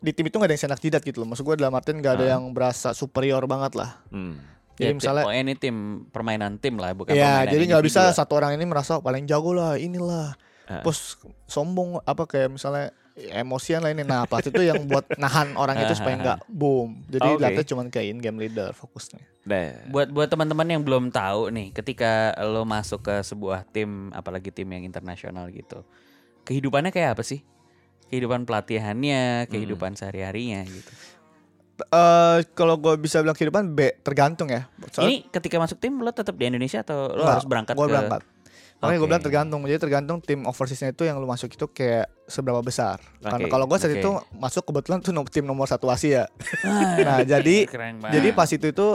di 0.06 0.14
tim 0.14 0.24
itu 0.24 0.36
nggak 0.36 0.46
ada 0.46 0.54
yang 0.54 0.64
sendak 0.64 0.80
jidat 0.80 1.02
gitu 1.02 1.18
loh 1.18 1.28
maksud 1.28 1.42
gua 1.42 1.58
dalam 1.58 1.74
artian 1.74 1.98
nggak 1.98 2.14
ada 2.14 2.24
Ah. 2.24 2.32
yang 2.32 2.44
berasa 2.50 2.94
superior 2.94 3.42
banget 3.44 3.74
lah 3.74 4.06
Hmm. 4.08 4.38
jadi 4.76 4.92
Ya, 4.92 4.96
misalnya 4.96 5.24
pokoknya 5.26 5.42
ini 5.42 5.54
tim 5.56 5.76
permainan 6.08 6.52
tim 6.56 6.76
lah 6.76 6.94
bukan 6.94 7.12
ya 7.12 7.42
permainan 7.42 7.50
jadi 7.50 7.64
nggak 7.68 7.84
bisa 7.84 8.02
individu. 8.06 8.20
satu 8.20 8.34
orang 8.36 8.52
ini 8.54 8.64
merasa 8.64 8.92
paling 8.98 9.26
jago 9.26 9.52
lah 9.52 9.76
inilah 9.76 10.38
Ah. 10.64 10.82
terus 10.82 11.18
sombong 11.46 12.02
apa 12.02 12.26
kayak 12.26 12.50
misalnya 12.52 12.90
emosian 13.16 13.80
lah 13.80 13.90
ini 13.90 14.04
nah 14.04 14.26
pelatih 14.26 14.50
itu 14.50 14.62
yang 14.66 14.84
buat 14.86 15.08
nahan 15.18 15.56
orang 15.56 15.80
itu 15.80 15.96
supaya 15.96 16.18
nggak 16.18 16.40
boom 16.46 17.00
jadi 17.08 17.28
Oke. 17.28 17.40
lihatnya 17.40 17.66
cuman 17.66 17.86
kayak 17.88 18.08
in 18.08 18.20
game 18.20 18.38
leader 18.38 18.70
fokusnya 18.72 19.22
Nah, 19.46 19.78
Buat 19.88 20.10
buat 20.10 20.26
teman-teman 20.26 20.66
yang 20.66 20.82
belum 20.82 21.14
tahu 21.14 21.54
nih, 21.54 21.70
ketika 21.72 22.34
lo 22.42 22.66
masuk 22.66 23.06
ke 23.06 23.22
sebuah 23.22 23.62
tim, 23.64 24.10
apalagi 24.10 24.50
tim 24.50 24.66
yang 24.66 24.82
internasional 24.84 25.46
gitu, 25.48 25.86
kehidupannya 26.44 26.90
kayak 26.90 27.14
apa 27.14 27.22
sih? 27.22 27.46
Kehidupan 28.08 28.42
Hmm. 28.42 28.48
pelatihannya, 28.48 29.24
kehidupan 29.48 29.92
sehari-harinya 29.94 30.62
gitu. 30.64 30.92
Eh 31.76 32.40
kalau 32.54 32.80
gue 32.80 32.96
bisa 32.96 33.20
bilang 33.20 33.36
kehidupan 33.36 33.76
B 33.76 34.00
tergantung 34.00 34.48
ya. 34.48 34.72
Soalnya 34.90 35.12
Ini 35.12 35.16
ketika 35.28 35.60
masuk 35.60 35.76
tim 35.76 36.00
lo 36.00 36.08
tetap 36.10 36.32
di 36.34 36.48
Indonesia 36.48 36.80
atau 36.80 37.12
lo 37.12 37.20
Enggak, 37.20 37.36
harus 37.36 37.46
berangkat 37.46 37.76
gue 37.76 37.84
ke? 37.84 37.92
berangkat. 37.92 38.22
Makanya 38.76 38.98
gue 38.98 39.08
bilang 39.08 39.24
tergantung. 39.24 39.60
Jadi 39.66 39.80
tergantung 39.80 40.18
tim 40.20 40.40
overseasnya 40.44 40.92
itu 40.92 41.04
yang 41.04 41.18
lu 41.18 41.26
masuk 41.26 41.50
itu 41.50 41.66
kayak 41.66 42.08
seberapa 42.28 42.60
besar. 42.60 43.04
Karena 43.20 43.40
Oke, 43.42 43.50
kalau 43.50 43.66
gue 43.66 43.78
saat 43.78 43.92
oke. 43.92 44.00
itu 44.00 44.12
masuk 44.36 44.64
kebetulan 44.64 45.00
tuh 45.00 45.12
tim 45.28 45.44
nomor 45.44 45.66
satu 45.66 45.88
Asia. 45.88 46.28
Ah, 46.64 46.96
Nah 47.02 47.20
jadi 47.26 47.68
jadi 48.08 48.28
pas 48.32 48.48
itu 48.48 48.72
itu 48.72 48.88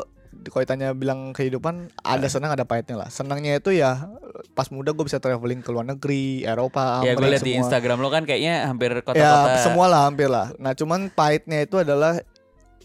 kalau 0.42 0.62
ditanya 0.62 0.88
bilang 0.92 1.30
kehidupan 1.30 1.74
ada 1.98 2.18
Nah. 2.18 2.26
senang 2.26 2.50
ada 2.50 2.62
pahitnya 2.62 2.96
lah. 2.96 3.08
Senangnya 3.08 3.54
itu 3.54 3.70
ya 3.70 4.08
pas 4.50 4.68
muda 4.68 4.90
gue 4.90 5.02
bisa 5.02 5.16
traveling 5.16 5.58
ke 5.58 5.68
luar 5.68 5.84
negeri, 5.84 6.42
Eropa, 6.42 7.00
ya 7.00 7.12
gue 7.12 7.18
Amerika 7.18 7.28
lihat 7.28 7.40
di 7.40 7.50
semua. 7.50 7.60
Instagram 7.62 7.98
lo 7.98 8.08
kan 8.08 8.22
kayaknya 8.22 8.54
hampir 8.64 8.90
Ya 8.90 9.00
kota-kota. 9.00 9.58
semua 9.60 9.86
lah 9.86 10.00
hampir 10.04 10.26
lah. 10.26 10.54
Nah 10.56 10.72
cuman 10.72 11.08
pahitnya 11.08 11.60
itu 11.60 11.76
adalah 11.76 12.18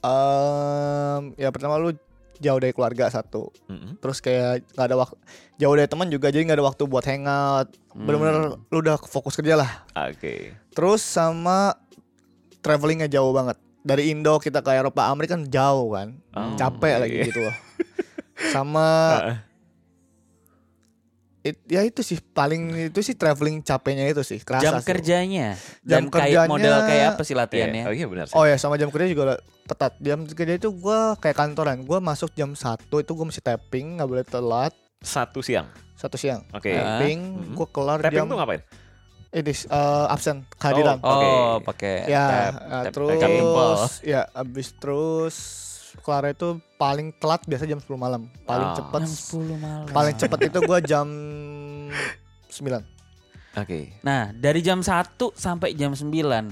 em 0.01 1.33
ya 1.35 1.49
pertama 1.49 1.75
lu 1.75 1.93
jauh 2.35 2.59
dari 2.59 2.69
keluarga 2.69 3.07
satu. 3.07 3.47
mm-mm. 3.65 3.95
terus 3.97 4.19
kayak 4.19 4.67
nggak 4.69 4.85
ada 4.85 4.97
waktu 4.97 5.15
jauh 5.55 5.71
dari 5.73 5.87
teman 5.87 6.07
juga 6.07 6.27
jadi 6.27 6.43
nggak 6.43 6.59
ada 6.59 6.67
waktu 6.67 6.83
buat 6.83 7.05
hangout 7.05 7.69
Hmm. 7.89 8.03
bener-bener 8.03 8.35
lu 8.67 8.77
udah 8.77 8.99
fokus 8.99 9.33
kerja 9.33 9.55
lah 9.55 9.71
oke. 9.89 10.51
terus 10.69 10.99
sama 10.99 11.79
travelingnya 12.59 13.07
jauh 13.07 13.31
banget 13.31 13.55
dari 13.85 14.09
Indo 14.09 14.35
kita 14.37 14.59
ke 14.59 14.71
Eropa 14.71 15.05
Amerika 15.05 15.33
kan 15.33 15.45
jauh 15.45 15.93
kan 15.93 16.17
Oh, 16.31 16.57
capek 16.57 16.89
iya. 16.89 16.99
lagi 16.99 17.17
gitu 17.23 17.39
loh 17.39 17.55
sama 18.53 18.87
Ah, 19.15 19.37
it- 21.41 21.61
ya 21.67 21.81
itu 21.81 22.01
sih 22.01 22.17
paling 22.17 22.89
itu 22.89 22.99
sih 22.99 23.13
traveling 23.13 23.61
capeknya 23.61 24.09
itu 24.09 24.21
sih 24.21 24.41
kerasa 24.41 24.65
Jam 24.65 24.73
sih. 24.75 24.87
kerjanya 24.87 25.53
Jam 25.79 25.85
dan 25.85 26.03
kayak 26.07 26.25
kerjanya- 26.41 26.49
model 26.49 26.75
kayak 26.83 27.05
apa 27.11 27.21
sih 27.21 27.31
iya. 27.31 27.39
latihannya? 27.39 27.83
Oh 27.85 27.93
iya 27.93 28.05
benar. 28.05 28.25
sih. 28.25 28.33
Oh 28.33 28.43
ya 28.43 28.57
sama 28.57 28.75
jam 28.75 28.89
kerja 28.89 29.05
juga 29.05 29.37
ketat 29.63 29.93
jam 29.99 30.25
kerja 30.25 30.53
itu 30.55 30.69
gua 30.71 31.13
kayak 31.15 31.37
kantoran 31.37 31.77
gua 31.81 31.97
masuk 31.99 32.33
jam 32.33 32.51
satu 32.53 32.97
itu 32.97 33.11
gua 33.11 33.25
mesti 33.25 33.39
tapping 33.39 33.95
nggak 33.95 34.09
boleh 34.09 34.25
telat 34.25 34.73
Satu 34.99 35.39
siang. 35.39 35.69
satu 35.93 36.17
siang 36.17 36.41
Oke. 36.49 36.73
Ah. 36.73 36.97
tapping 36.97 37.19
Mhm. 37.21 37.53
gua 37.53 37.67
kelar 37.67 37.99
Tapping 37.99 38.17
jam 38.17 38.25
tuh 38.25 38.35
ngapain? 38.35 38.61
Ini 39.35 39.51
eh, 39.51 40.05
absen 40.07 40.47
kehadiran 40.53 40.97
Oh, 40.97 41.11
Oke. 41.11 41.27
Oh, 41.27 41.53
pakai 41.61 41.93
ya 42.05 42.23
tap, 42.25 42.53
eh, 42.55 42.83
tap, 42.87 42.93
terus 42.93 43.11
jempol. 43.17 43.71
ya 44.01 44.21
abis 44.31 44.67
terus 44.73 45.35
kelar 45.97 46.27
itu 46.29 46.49
paling 46.75 47.11
telat 47.13 47.43
biasa 47.43 47.63
jam 47.63 47.77
10 47.77 47.87
malam 47.95 48.27
paling 48.43 48.69
cepet 48.73 49.01
Jam 49.01 49.11
10 49.11 49.55
malam. 49.57 49.85
paling 49.89 50.15
cepet 50.15 50.39
itu 50.45 50.59
gua 50.61 50.79
jam 50.81 51.07
9 52.49 52.83
Oke. 53.55 53.95
Nah, 54.01 54.35
dari 54.35 54.59
jam 54.59 54.83
1 54.83 54.91
sampai 55.31 55.71
jam 55.71 55.95
9 55.95 56.11
eh, 56.11 56.47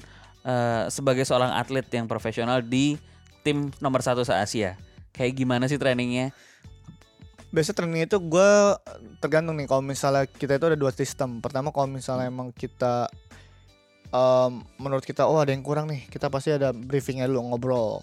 sebagai 0.88 1.24
seorang 1.24 1.52
atlet 1.52 1.84
yang 1.90 2.08
profesional 2.08 2.64
di 2.64 2.96
tim 3.44 3.68
nomor 3.78 4.00
satu 4.00 4.24
se-Asia. 4.24 4.80
Kayak 5.12 5.36
gimana 5.36 5.68
sih 5.68 5.76
trainingnya? 5.76 6.32
Biasa 7.54 7.72
training 7.72 8.04
itu 8.04 8.18
gua 8.18 8.82
tergantung 9.22 9.54
nih 9.56 9.70
kalau 9.70 9.80
misalnya 9.80 10.26
kita 10.26 10.58
itu 10.58 10.66
ada 10.66 10.76
dua 10.76 10.90
sistem 10.90 11.38
pertama 11.38 11.70
kalau 11.70 11.86
misalnya 11.86 12.26
emang 12.26 12.50
kita 12.50 13.06
em, 14.10 14.52
menurut 14.76 15.06
kita 15.06 15.24
oh 15.24 15.38
ada 15.38 15.50
yang 15.50 15.62
kurang 15.62 15.86
nih 15.86 16.06
kita 16.08 16.28
pasti 16.28 16.50
ada 16.50 16.74
briefingnya 16.74 17.30
dulu 17.30 17.46
ngobrol 17.48 18.02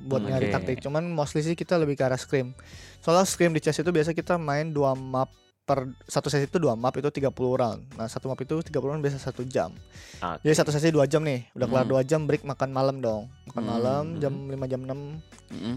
buat 0.00 0.24
Hmm, 0.24 0.32
nyari 0.32 0.48
taktik 0.48 0.80
cuman 0.80 1.04
mostly 1.06 1.44
sih 1.44 1.52
kita 1.52 1.76
lebih 1.76 1.92
ke 1.92 2.02
arah 2.02 2.16
scrim 2.16 2.56
soalnya 2.98 3.28
scrim 3.28 3.52
di 3.52 3.60
chess 3.60 3.76
itu 3.76 3.92
biasa 3.92 4.16
kita 4.16 4.40
main 4.40 4.72
dua 4.72 4.96
map 4.96 5.28
per 5.60 5.86
satu 6.02 6.26
sesi 6.26 6.48
itu 6.48 6.56
dua 6.56 6.72
map 6.72 6.96
itu 6.96 7.06
30 7.06 7.30
round 7.36 7.80
nah 7.94 8.08
satu 8.08 8.26
map 8.26 8.40
itu 8.40 8.58
30 8.58 8.72
round 8.80 8.98
biasa 8.98 9.20
satu 9.20 9.44
jam 9.44 9.70
Oke. 10.18 10.40
jadi 10.40 10.54
satu 10.56 10.72
sesi 10.72 10.88
dua 10.88 11.04
jam 11.04 11.20
nih 11.20 11.52
udah 11.52 11.66
kelar 11.68 11.84
Hmm. 11.84 11.92
dua 11.92 12.02
jam 12.02 12.24
break 12.24 12.42
makan 12.42 12.72
malam 12.72 12.98
dong 12.98 13.28
makan 13.46 13.60
Hmm. 13.60 13.70
malam 13.70 14.04
jam 14.18 14.32
5 14.48 14.56
jam 14.66 14.80
6 14.82 15.20
Mm-mm. 15.52 15.76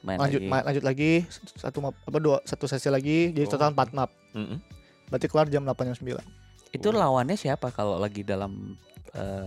Main 0.00 0.18
lanjut 0.18 0.38
lagi. 0.38 0.48
ma- 0.48 0.62
lanjut 0.62 0.84
lagi 0.84 1.12
satu 1.54 1.78
map 1.80 1.94
apa 1.98 2.18
dua 2.18 2.36
satu 2.42 2.64
sesi 2.64 2.86
lagi 2.86 3.30
jadi 3.30 3.44
Oh. 3.44 3.52
total 3.52 3.70
4 3.70 3.90
map 3.92 4.10
Mm-mm. 4.32 4.58
berarti 5.06 5.26
kelar 5.26 5.46
jam 5.46 5.62
8 5.62 5.72
jam 5.84 5.96
9 5.96 6.18
Itu 6.70 6.90
lawannya 6.90 7.34
siapa 7.34 7.68
kalau 7.68 7.96
lagi 7.96 8.20
dalam 8.20 8.76
eh, 9.12 9.46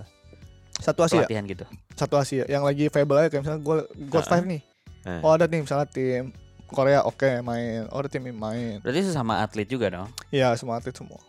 satu 0.75 1.01
Asia 1.01 1.21
pelatihan 1.21 1.43
gitu? 1.45 1.65
satu 1.93 2.15
Asia 2.15 2.43
yang 2.45 2.61
lagi 2.61 2.87
viable 2.87 3.17
aja 3.17 3.29
kayak 3.29 3.43
misalnya 3.43 3.61
gue 3.61 3.77
God. 4.07 4.23
5 4.25 4.43
nih 4.47 4.61
Ah. 5.01 5.19
oh 5.21 5.31
ada 5.31 5.45
nih 5.45 5.61
misalnya 5.61 5.87
tim 5.87 6.35
Korea 6.65 7.01
oke 7.01 7.39
main 7.39 7.87
oh 7.87 7.97
ada 7.97 8.07
tim 8.07 8.21
ini 8.21 8.31
main 8.31 8.77
Berarti 8.79 9.01
sesama 9.05 9.39
atlet 9.39 9.63
juga 9.65 9.87
dong. 9.89 10.11
ya 10.29 10.51
semua 10.53 10.75
atlet 10.75 10.91
semua 10.93 11.19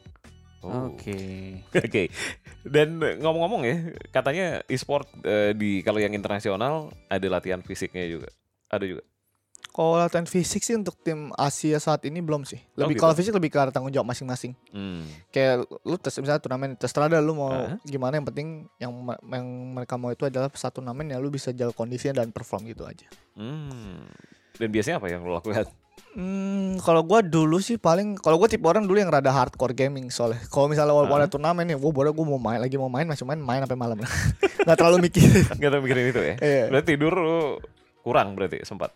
Oh. 0.61 0.92
Oke. 0.92 1.16
Oke. 1.72 2.12
Dan 2.61 3.00
ngomong-ngomong 3.00 3.64
ya, 3.64 3.76
katanya 4.11 4.61
e-sport 4.66 5.09
eh, 5.22 5.56
di 5.56 5.80
kalau 5.80 5.96
yang 5.96 6.12
internasional 6.12 6.92
ada 7.06 7.26
latihan 7.26 7.64
fisiknya 7.64 8.04
juga. 8.04 8.28
Ada 8.70 8.87
juga. 8.87 9.02
Kalau 9.70 9.94
latihan 9.94 10.26
fisik 10.26 10.66
sih 10.66 10.74
untuk 10.74 10.98
tim 10.98 11.30
Asia 11.38 11.78
saat 11.78 12.02
ini 12.02 12.18
belum 12.18 12.42
sih. 12.42 12.59
Lebih 12.74 12.98
gitu. 12.98 13.02
kalau 13.06 13.14
fisik 13.14 13.30
lebih 13.30 13.54
ke 13.54 13.59
arah 13.62 13.70
tanggung 13.70 13.94
jawab 13.94 14.11
masing-masing. 14.11 14.50
Hmm. 14.74 15.06
Kayak 15.30 15.62
lu 15.87 15.94
tes 15.94 16.18
misalnya 16.18 16.42
turnamen 16.42 16.74
terserah 16.74 17.06
dah 17.06 17.22
lu 17.22 17.38
mau 17.38 17.54
Hah? 17.54 17.78
gimana 17.87 18.18
yang 18.18 18.26
penting 18.26 18.66
yang 18.83 18.90
yang 19.30 19.46
mereka 19.78 19.94
mau 19.94 20.11
itu 20.11 20.26
adalah 20.26 20.50
satu 20.50 20.83
turnamen 20.83 21.14
yang 21.14 21.22
lu 21.22 21.30
bisa 21.30 21.54
jaga 21.54 21.70
kondisinya 21.70 22.18
dan 22.18 22.35
perform 22.35 22.66
gitu 22.66 22.83
aja. 22.83 23.06
Hmm. 23.38 24.11
Dan 24.59 24.74
biasanya 24.74 24.98
apa 24.98 25.06
yang 25.06 25.22
lo 25.22 25.38
lakukan? 25.38 25.70
Hmm, 26.18 26.83
kalau 26.83 27.06
gua 27.06 27.22
dulu 27.22 27.62
sih 27.62 27.78
paling 27.78 28.18
kalau 28.18 28.42
gua 28.42 28.50
tipe 28.50 28.66
orang 28.66 28.83
dulu 28.83 28.98
yang 28.98 29.14
rada 29.14 29.30
hardcore 29.30 29.70
gaming 29.70 30.11
soalnya. 30.11 30.42
Kalau 30.50 30.66
misalnya 30.66 30.90
walaupun 30.90 31.14
ada 31.22 31.30
turnamen 31.30 31.62
nih, 31.62 31.78
gua 31.78 31.94
baru 31.94 32.11
gua 32.11 32.26
mau 32.26 32.42
main 32.42 32.59
lagi 32.59 32.74
mau 32.74 32.90
main 32.90 33.06
masih 33.06 33.22
main 33.22 33.38
main 33.38 33.62
sampai 33.62 33.78
malam. 33.78 34.02
Nggak 34.66 34.76
terlalu 34.83 34.98
mikir. 35.06 35.30
Gak 35.62 35.70
tau 35.70 35.78
mikirin 35.78 36.06
itu 36.11 36.20
ya? 36.20 36.35
Iya. 36.42 36.64
Berarti 36.74 36.88
tidur 36.98 37.14
lu 37.14 37.62
kurang 38.00 38.36
berarti 38.36 38.62
sempat. 38.64 38.92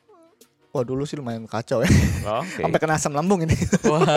Wah 0.74 0.82
dulu 0.82 1.06
sih 1.06 1.14
lumayan 1.14 1.46
kacau 1.46 1.86
ya. 1.86 1.88
Oh, 2.26 2.42
Oke. 2.46 2.66
Sampai 2.66 2.78
kena 2.82 2.98
asam 2.98 3.14
lambung 3.14 3.46
ini. 3.46 3.54
Wah. 3.86 4.02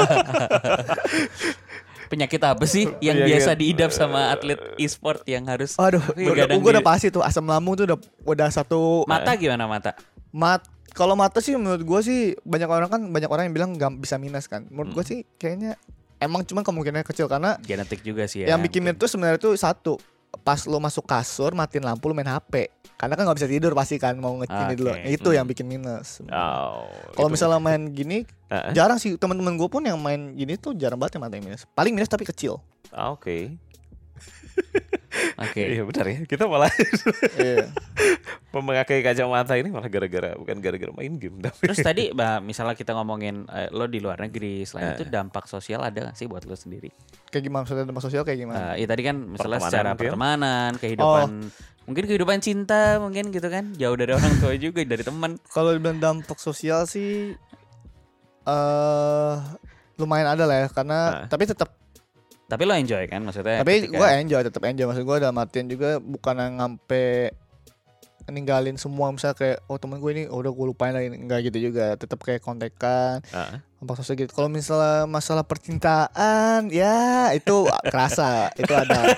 Penyakit 2.08 2.40
apa 2.40 2.64
sih 2.64 2.88
yang 3.04 3.20
Penyakit, 3.20 3.30
biasa 3.36 3.50
diidap 3.60 3.92
sama 3.92 4.32
atlet 4.32 4.56
e-sport 4.80 5.28
yang 5.28 5.44
harus 5.44 5.76
Aduh, 5.76 6.00
gua, 6.00 6.16
udah, 6.16 6.34
Begadang 6.34 6.60
gua 6.64 6.72
udah 6.80 6.86
pasti 6.88 7.12
tuh 7.12 7.20
asam 7.20 7.44
lambung 7.44 7.76
tuh 7.76 7.84
udah 7.84 8.00
udah 8.24 8.48
satu 8.48 9.04
mata 9.04 9.36
gimana 9.36 9.68
mata? 9.68 9.92
mat 10.32 10.64
kalau 10.96 11.20
mata 11.20 11.44
sih 11.44 11.60
menurut 11.60 11.84
gua 11.84 12.00
sih 12.00 12.34
banyak 12.48 12.70
orang 12.72 12.90
kan 12.90 13.02
banyak 13.12 13.28
orang 13.28 13.52
yang 13.52 13.54
bilang 13.54 13.70
nggak 13.76 14.00
bisa 14.00 14.16
minus 14.16 14.48
kan. 14.48 14.66
Menurut 14.72 14.96
gua 14.96 15.04
sih 15.04 15.28
kayaknya 15.36 15.76
emang 16.18 16.42
cuman 16.48 16.64
kemungkinannya 16.66 17.06
kecil 17.06 17.30
karena 17.30 17.60
Genetik 17.62 18.02
juga 18.02 18.26
sih 18.26 18.46
ya. 18.46 18.56
yang 18.56 18.62
bikin 18.64 18.82
minus 18.82 18.98
tuh 18.98 19.10
sebenarnya 19.12 19.38
tuh 19.38 19.54
satu 19.54 20.02
pas 20.44 20.64
lo 20.68 20.78
masuk 20.80 21.04
kasur 21.04 21.52
matiin 21.52 21.84
lampu 21.84 22.08
lo 22.08 22.16
main 22.16 22.28
HP 22.28 22.72
karena 22.98 23.14
kan 23.14 23.24
nggak 23.30 23.38
bisa 23.38 23.50
tidur 23.50 23.72
pasti 23.78 24.02
kan 24.02 24.18
mau 24.18 24.34
ngecini 24.42 24.74
dulu. 24.74 24.90
Oke. 24.90 25.06
itu 25.06 25.30
Hmm. 25.30 25.38
yang 25.38 25.46
bikin 25.46 25.66
minus. 25.70 26.20
Oh, 26.34 26.90
kalau 27.14 27.30
misalnya 27.30 27.62
main 27.62 27.94
gini 27.94 28.26
jarang 28.78 28.98
sih. 28.98 29.14
Teman-teman 29.22 29.54
gue 29.54 29.70
pun 29.70 29.86
yang 29.86 30.02
main 30.02 30.34
gini 30.34 30.58
tuh 30.58 30.74
jarang 30.74 30.98
banget 30.98 31.22
yang 31.22 31.24
mata 31.30 31.38
minus. 31.38 31.70
Paling 31.78 31.94
minus 31.94 32.10
tapi 32.10 32.26
kecil. 32.26 32.58
Ah, 32.90 33.14
Oke. 34.58 35.46
Oke. 35.46 35.62
Iya 35.70 35.84
benar 35.84 36.06
ya. 36.06 36.20
Kita 36.24 36.44
malah 36.46 36.72
Iya. 37.40 37.70
memakai 38.54 39.02
kacamata 39.02 39.54
ini 39.54 39.70
malah 39.70 39.86
gara-gara 39.88 40.34
bukan 40.34 40.58
gara-gara 40.58 40.92
main 40.92 41.14
game. 41.16 41.38
Tapi 41.40 41.62
Terus 41.64 41.80
tadi 41.80 42.04
bah, 42.10 42.40
misalnya 42.40 42.74
kita 42.74 42.92
ngomongin 42.92 43.46
eh, 43.46 43.70
lo 43.70 43.86
di 43.86 43.98
luar 43.98 44.18
negeri, 44.20 44.64
selain 44.64 44.92
Eh. 44.92 44.96
itu 44.96 45.06
dampak 45.06 45.46
sosial 45.46 45.82
ada 45.82 46.10
gak 46.10 46.16
sih 46.16 46.26
buat 46.26 46.42
lo 46.44 46.54
sendiri? 46.54 46.90
kayak 47.28 47.44
gimana 47.44 47.62
maksudnya 47.62 47.84
dampak 47.84 48.02
sosial 48.02 48.24
kayak 48.24 48.40
gimana 48.40 48.74
Eh, 48.74 48.82
ya 48.82 48.88
tadi 48.88 49.02
kan 49.04 49.16
misalnya 49.20 49.58
Pertemanan 49.58 49.70
secara 49.70 49.90
mungkin. 49.90 50.02
pertemanan, 50.02 50.72
kehidupan, 50.76 51.30
mungkin 51.86 52.04
kehidupan 52.06 52.38
cinta 52.40 52.82
mungkin 52.98 53.24
gitu 53.30 53.48
kan, 53.48 53.66
jauh 53.74 53.94
dari 53.94 54.12
orang 54.12 54.34
tua 54.38 54.54
juga 54.56 54.82
dari 54.82 55.04
teman. 55.04 55.32
kalau 55.48 55.70
dibilang 55.72 56.00
dampak 56.00 56.38
sosial 56.38 56.84
sih 56.84 57.36
eh 58.44 59.36
lumayan 59.98 60.30
ada 60.30 60.44
lah 60.44 60.58
ya 60.58 60.68
karena 60.70 60.98
Ah. 60.98 61.28
tapi 61.28 61.44
tetap 61.44 61.74
Tapi 62.48 62.64
lo 62.64 62.74
enjoy 62.74 63.04
kan 63.06 63.22
maksudnya? 63.22 63.60
tapi 63.60 63.84
ketika- 63.84 64.00
gue 64.00 64.08
enjoy 64.18 64.42
tetap 64.42 64.64
enjoy 64.64 64.86
maksud 64.88 65.04
gue 65.04 65.18
dalam 65.20 65.36
artian 65.36 65.68
juga 65.68 66.00
bukan 66.00 66.36
yang 66.38 66.54
ngampe 66.58 67.36
ninggalin 68.28 68.76
semua 68.76 69.08
misalnya 69.08 69.36
kayak 69.36 69.58
oh 69.66 69.76
temen 69.76 69.98
gue 69.98 70.12
ini 70.12 70.24
oh, 70.26 70.38
udah 70.38 70.50
gue 70.50 70.66
lupain 70.66 70.92
lagi 70.92 71.08
enggak 71.10 71.40
gitu 71.46 71.58
juga 71.66 71.96
tetap 71.96 72.20
kayak 72.20 72.40
kontekan 72.40 73.24
Ah. 73.30 73.64
dampak 73.76 73.96
sosial 73.96 74.18
gitu 74.18 74.32
kalau 74.32 74.48
misalnya 74.48 75.06
masalah 75.06 75.42
percintaan 75.42 76.68
ya 76.68 77.30
itu 77.32 77.56
kerasa 77.84 78.30
itu 78.60 78.70
ada 78.70 79.00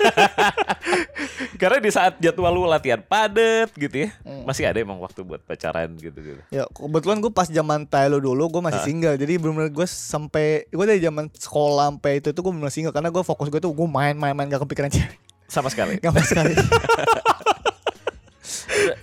Karena 1.56 1.78
di 1.78 1.89
saat 1.89 2.15
jadwal 2.17 2.54
lu 2.54 2.63
latihan 2.63 3.02
padet 3.02 3.67
gitu 3.74 3.91
ya, 4.00 4.10
Hmm. 4.22 4.43
masih 4.45 4.63
ada 4.63 4.80
emang 4.80 4.95
waktu 4.98 5.19
buat 5.22 5.41
pacaran 5.41 5.91
gitu 5.93 6.15
gitu. 6.15 6.41
ya 6.50 6.63
kebetulan 6.69 7.19
gue 7.19 7.30
pas 7.30 7.45
zaman 7.45 7.84
Thailand 7.84 8.22
dulu 8.22 8.48
gue 8.50 8.62
masih 8.62 8.80
Ah. 8.80 8.86
single 8.86 9.15
jadi 9.15 9.36
bener-bener 9.36 9.67
gue 9.69 9.84
sampai 9.86 10.48
gue 10.65 10.86
dari 10.86 11.00
zaman 11.00 11.28
sekolah 11.30 11.89
sampai 11.89 12.12
itu 12.17 12.30
tuh 12.30 12.41
gue 12.41 12.54
bener 12.54 12.69
single 12.69 12.91
karena 12.91 13.10
gue 13.10 13.19
fokus 13.22 13.48
gue 13.48 13.60
tuh 13.60 13.69
gue 13.69 13.88
main-main-main 13.88 14.48
gak 14.48 14.62
kepikiran 14.62 14.88
cewek 14.88 15.12
Sama 15.48 15.67
sekali. 15.67 15.98
sama 16.06 16.22
sekali 16.22 16.54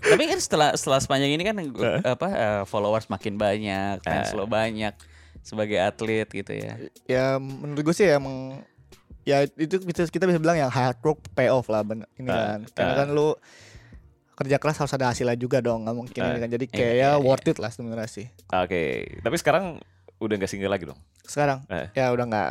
Tapi 0.02 0.22
kan 0.26 0.38
setelah 0.38 0.68
setelah 0.74 0.98
sepanjang 0.98 1.30
ini 1.32 1.42
kan 1.42 1.56
apa 2.02 2.26
eh, 2.28 2.62
followers 2.64 3.06
makin 3.06 3.36
banyak, 3.36 4.00
fans 4.00 4.30
Eh. 4.30 4.36
lo 4.36 4.44
banyak 4.44 4.94
sebagai 5.40 5.78
atlet 5.78 6.26
gitu 6.26 6.52
ya. 6.52 6.74
ya 7.06 7.26
menurut 7.38 7.86
gue 7.86 7.94
sih 7.94 8.10
emang 8.10 8.58
ya 9.22 9.46
itu 9.46 9.78
kita, 9.78 10.10
kita 10.10 10.24
bisa 10.26 10.42
bilang 10.42 10.58
yang 10.58 10.66
hard 10.66 10.98
work 11.02 11.22
pay 11.34 11.46
off 11.46 11.70
lah 11.70 11.86
bener 11.86 12.10
ini 12.18 12.26
kan 12.26 12.66
karena 12.74 12.92
ah. 12.94 12.98
kan 12.98 13.08
lu 13.10 13.28
kerja 14.34 14.58
keras 14.58 14.76
harus 14.76 14.90
ada 14.90 15.06
hasilnya 15.06 15.38
juga 15.38 15.62
dong 15.62 15.86
nggak 15.86 15.96
mungkin 15.96 16.20
ini 16.20 16.38
kan 16.42 16.50
jadi 16.50 16.64
iya, 16.66 16.74
kayak 16.74 16.94
iya, 16.94 17.06
ya 17.06 17.10
iya. 17.14 17.22
worth 17.22 17.46
it 17.46 17.58
lah 17.62 17.70
sebenarnya 17.70 18.10
sih 18.10 18.26
Oke. 18.52 19.06
Tapi 19.22 19.36
sekarang 19.38 19.78
udah 20.18 20.34
nggak 20.34 20.50
single 20.50 20.72
lagi 20.72 20.84
dong. 20.84 20.98
sekarang 21.26 21.62
Eh. 21.66 21.90
ya 21.94 22.10
udah 22.10 22.24
nggak 22.26 22.50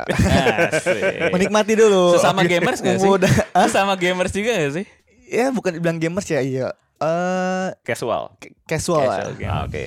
menikmati 1.34 1.72
dulu 1.76 2.16
Sesama 2.16 2.44
gamers 2.44 2.80
gak 2.80 2.96
sih? 3.00 3.08
Udah. 3.08 3.32
Sesama 3.68 3.92
gamers 3.96 4.32
juga 4.32 4.52
gak 4.56 4.72
sih? 4.76 4.86
ya 5.26 5.50
bukan 5.50 5.74
dibilang 5.74 5.98
gamers 5.98 6.28
ya 6.28 6.38
iya 6.38 6.70
eh 6.96 7.68
Casual. 7.82 8.36
ca- 8.36 8.54
casual, 8.66 9.04
Casual. 9.04 9.28
Ah, 9.44 9.64
Oke. 9.64 9.86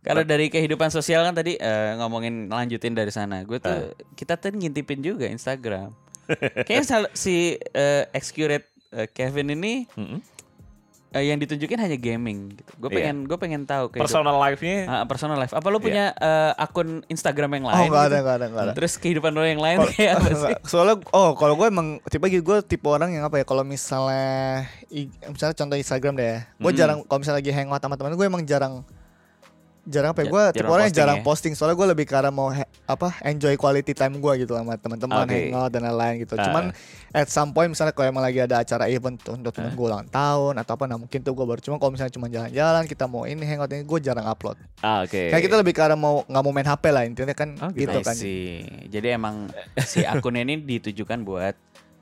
Kalau 0.00 0.22
dari 0.22 0.46
kehidupan 0.46 0.86
sosial 0.88 1.26
kan 1.26 1.34
tadi 1.34 1.58
eh, 1.58 1.98
ngomongin 1.98 2.46
lanjutin 2.46 2.94
dari 2.94 3.10
sana. 3.10 3.42
Gue 3.42 3.58
tuh 3.58 3.90
kita 4.14 4.38
tuh 4.38 4.54
ngintipin 4.54 5.02
juga 5.02 5.26
Instagram. 5.26 5.90
Kayaknya 6.62 6.84
si 7.10 7.54
eh, 7.58 8.04
Excurate 8.14 8.70
eh, 8.94 9.10
Kevin 9.10 9.50
ini 9.52 9.90
Mm-mm. 9.92 10.22
Eh, 11.08 11.24
yang 11.24 11.36
ditunjukin 11.36 11.76
hanya 11.76 11.94
gaming 11.94 12.50
gitu. 12.52 12.70
Gue 12.76 12.88
Iya. 12.88 12.96
pengen 13.00 13.16
gue 13.24 13.36
pengen 13.36 13.62
tahu 13.62 13.84
kehidup- 13.88 14.04
Personal 14.04 14.36
life-nya 14.36 14.78
Ah, 14.86 15.04
personal 15.04 15.36
life. 15.36 15.50
Apa 15.50 15.66
lo 15.66 15.78
punya 15.78 16.10
eh, 16.12 16.52
akun 16.56 17.02
Instagram 17.06 17.50
yang 17.52 17.64
oh 17.64 17.70
lain? 17.70 17.88
nggak 17.88 18.02
ada 18.02 18.10
gitu? 18.10 18.22
nggak 18.22 18.36
ada 18.36 18.46
nggak 18.46 18.62
ada 18.62 18.72
Terus 18.72 18.92
kehidupan 18.96 19.30
lo 19.30 19.42
yang 19.42 19.58
lain 19.58 19.78
kayak 19.90 20.12
apa 20.16 20.28
sih? 20.32 20.54
Soalnya 20.64 20.96
oh 21.10 21.32
kalau 21.32 21.54
gue 21.54 21.66
emang 21.66 21.88
tipe 22.04 22.26
gitu 22.26 22.42
gue 22.42 22.58
tipe 22.62 22.86
orang 22.86 23.10
yang 23.10 23.22
apa 23.22 23.36
ya 23.36 23.44
kalau 23.44 23.62
misalnya 23.62 24.66
misalnya 25.26 25.54
contoh 25.54 25.76
Instagram 25.76 26.14
deh, 26.14 26.26
ya, 26.26 26.38
gue 26.52 26.68
Hmm. 26.68 26.78
jarang 26.78 26.98
kalau 27.02 27.18
misalnya 27.18 27.38
lagi 27.38 27.52
hangout 27.52 27.80
sama 27.80 27.94
teman 27.94 28.12
gue 28.12 28.26
emang 28.26 28.42
jarang 28.42 28.74
jarang 29.86 30.10
apa 30.10 30.20
ya 30.20 30.28
gue 30.28 30.42
tipe 30.48 30.58
jarang 30.58 30.68
orang 30.68 30.82
yang 30.82 30.90
posting 30.90 30.98
jarang 30.98 31.16
ya? 31.16 31.24
posting 31.24 31.52
soalnya 31.54 31.76
gue 31.76 31.88
lebih 31.88 32.06
karena 32.06 32.28
mau 32.28 32.50
apa 32.84 33.08
enjoy 33.22 33.54
quality 33.54 33.92
time 33.92 34.16
gue 34.16 34.32
gitu 34.38 34.52
sama 34.52 34.74
teman-teman 34.74 35.22
Oke. 35.22 35.38
hangout 35.46 35.70
dan 35.70 35.82
lain-lain 35.84 36.14
gitu 36.20 36.34
Ah. 36.34 36.44
cuman 36.44 36.64
at 37.10 37.26
some 37.26 37.50
point 37.50 37.68
misalnya 37.68 37.90
kalau 37.90 38.06
emang 38.06 38.20
lagi 38.20 38.38
ada 38.38 38.58
acara 38.58 38.86
event 38.86 39.14
tuh 39.16 39.34
untuk 39.34 39.50
temen 39.50 39.70
Ah. 39.70 39.74
gue 39.74 39.86
ulang 39.86 40.06
tahun 40.06 40.54
atau 40.56 40.72
apa 40.72 40.84
nah 40.84 40.96
mungkin 40.96 41.18
tuh 41.18 41.32
gue 41.32 41.46
baru 41.46 41.60
cuma 41.60 41.76
kalau 41.76 41.90
misalnya 41.90 42.12
cuma 42.12 42.26
jalan-jalan 42.26 42.84
kita 42.84 43.04
mau 43.04 43.24
ini 43.24 43.42
hangout 43.42 43.70
ini 43.70 43.82
gue 43.82 43.98
jarang 44.00 44.26
upload 44.26 44.58
Ah, 44.78 45.02
Oke. 45.02 45.30
kayak 45.30 45.42
kita 45.42 45.56
lebih 45.56 45.72
karena 45.72 45.94
mau 45.94 46.22
nggak 46.22 46.42
mau 46.42 46.52
main 46.52 46.66
HP 46.66 46.84
lah 46.88 47.02
intinya 47.02 47.32
kan 47.32 47.48
Oh, 47.56 47.70
gitu. 47.70 47.88
gitu 47.88 47.98
kan 48.02 48.12
see. 48.12 48.66
Jadi 48.86 49.08
emang 49.10 49.48
si 49.80 50.02
akunnya 50.04 50.42
ini 50.42 50.58
ditujukan 50.58 51.22
buat 51.22 51.54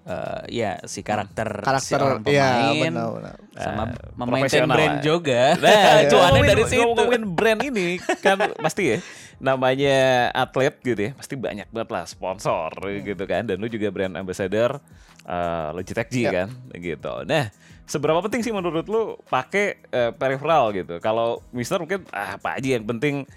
eh, 0.05 0.43
ya 0.53 0.71
si 0.85 1.01
karakter, 1.01 1.49
si 1.59 1.65
karakter 1.65 1.99
orang 1.99 2.21
iya 2.25 2.49
pemain 2.71 2.93
benar-benar 2.93 3.37
sama 3.55 3.83
Eh, 3.85 3.91
memaintain 4.15 4.43
profesional 4.43 4.75
brand 4.75 4.95
lah. 4.95 5.03
juga. 5.03 5.43
Nah, 5.57 5.95
Cuannya 6.13 6.41
dari 6.45 6.65
situ. 6.67 6.83
Ngomongin 6.85 7.23
brand 7.29 7.61
ini 7.63 7.89
kan 8.21 8.37
pasti 8.59 8.83
ya 8.87 8.99
namanya 9.39 9.99
atlet 10.31 10.75
gitu 10.81 11.01
ya 11.01 11.13
pasti 11.13 11.35
banyak 11.35 11.69
banget 11.69 11.91
lah 11.91 12.05
sponsor 12.05 12.71
gitu 13.01 13.25
kan 13.25 13.45
dan 13.45 13.59
lu 13.59 13.67
juga 13.67 13.91
brand 13.91 14.15
ambassador 14.15 14.79
uh, 15.25 15.69
Logitech 15.71 16.09
G 16.09 16.17
Ya. 16.23 16.31
kan 16.43 16.49
gitu. 16.73 17.13
Nah 17.25 17.51
seberapa 17.85 18.17
penting 18.21 18.41
sih 18.41 18.51
menurut 18.51 18.87
lu 18.87 19.03
pakai 19.27 19.77
eh, 19.85 20.11
peripheral 20.11 20.73
gitu? 20.73 20.97
Kalau 20.99 21.45
Mister 21.51 21.77
mungkin 21.77 22.07
ah 22.09 22.35
apa 22.35 22.57
aja 22.57 22.69
yang 22.73 22.87
penting 22.87 23.29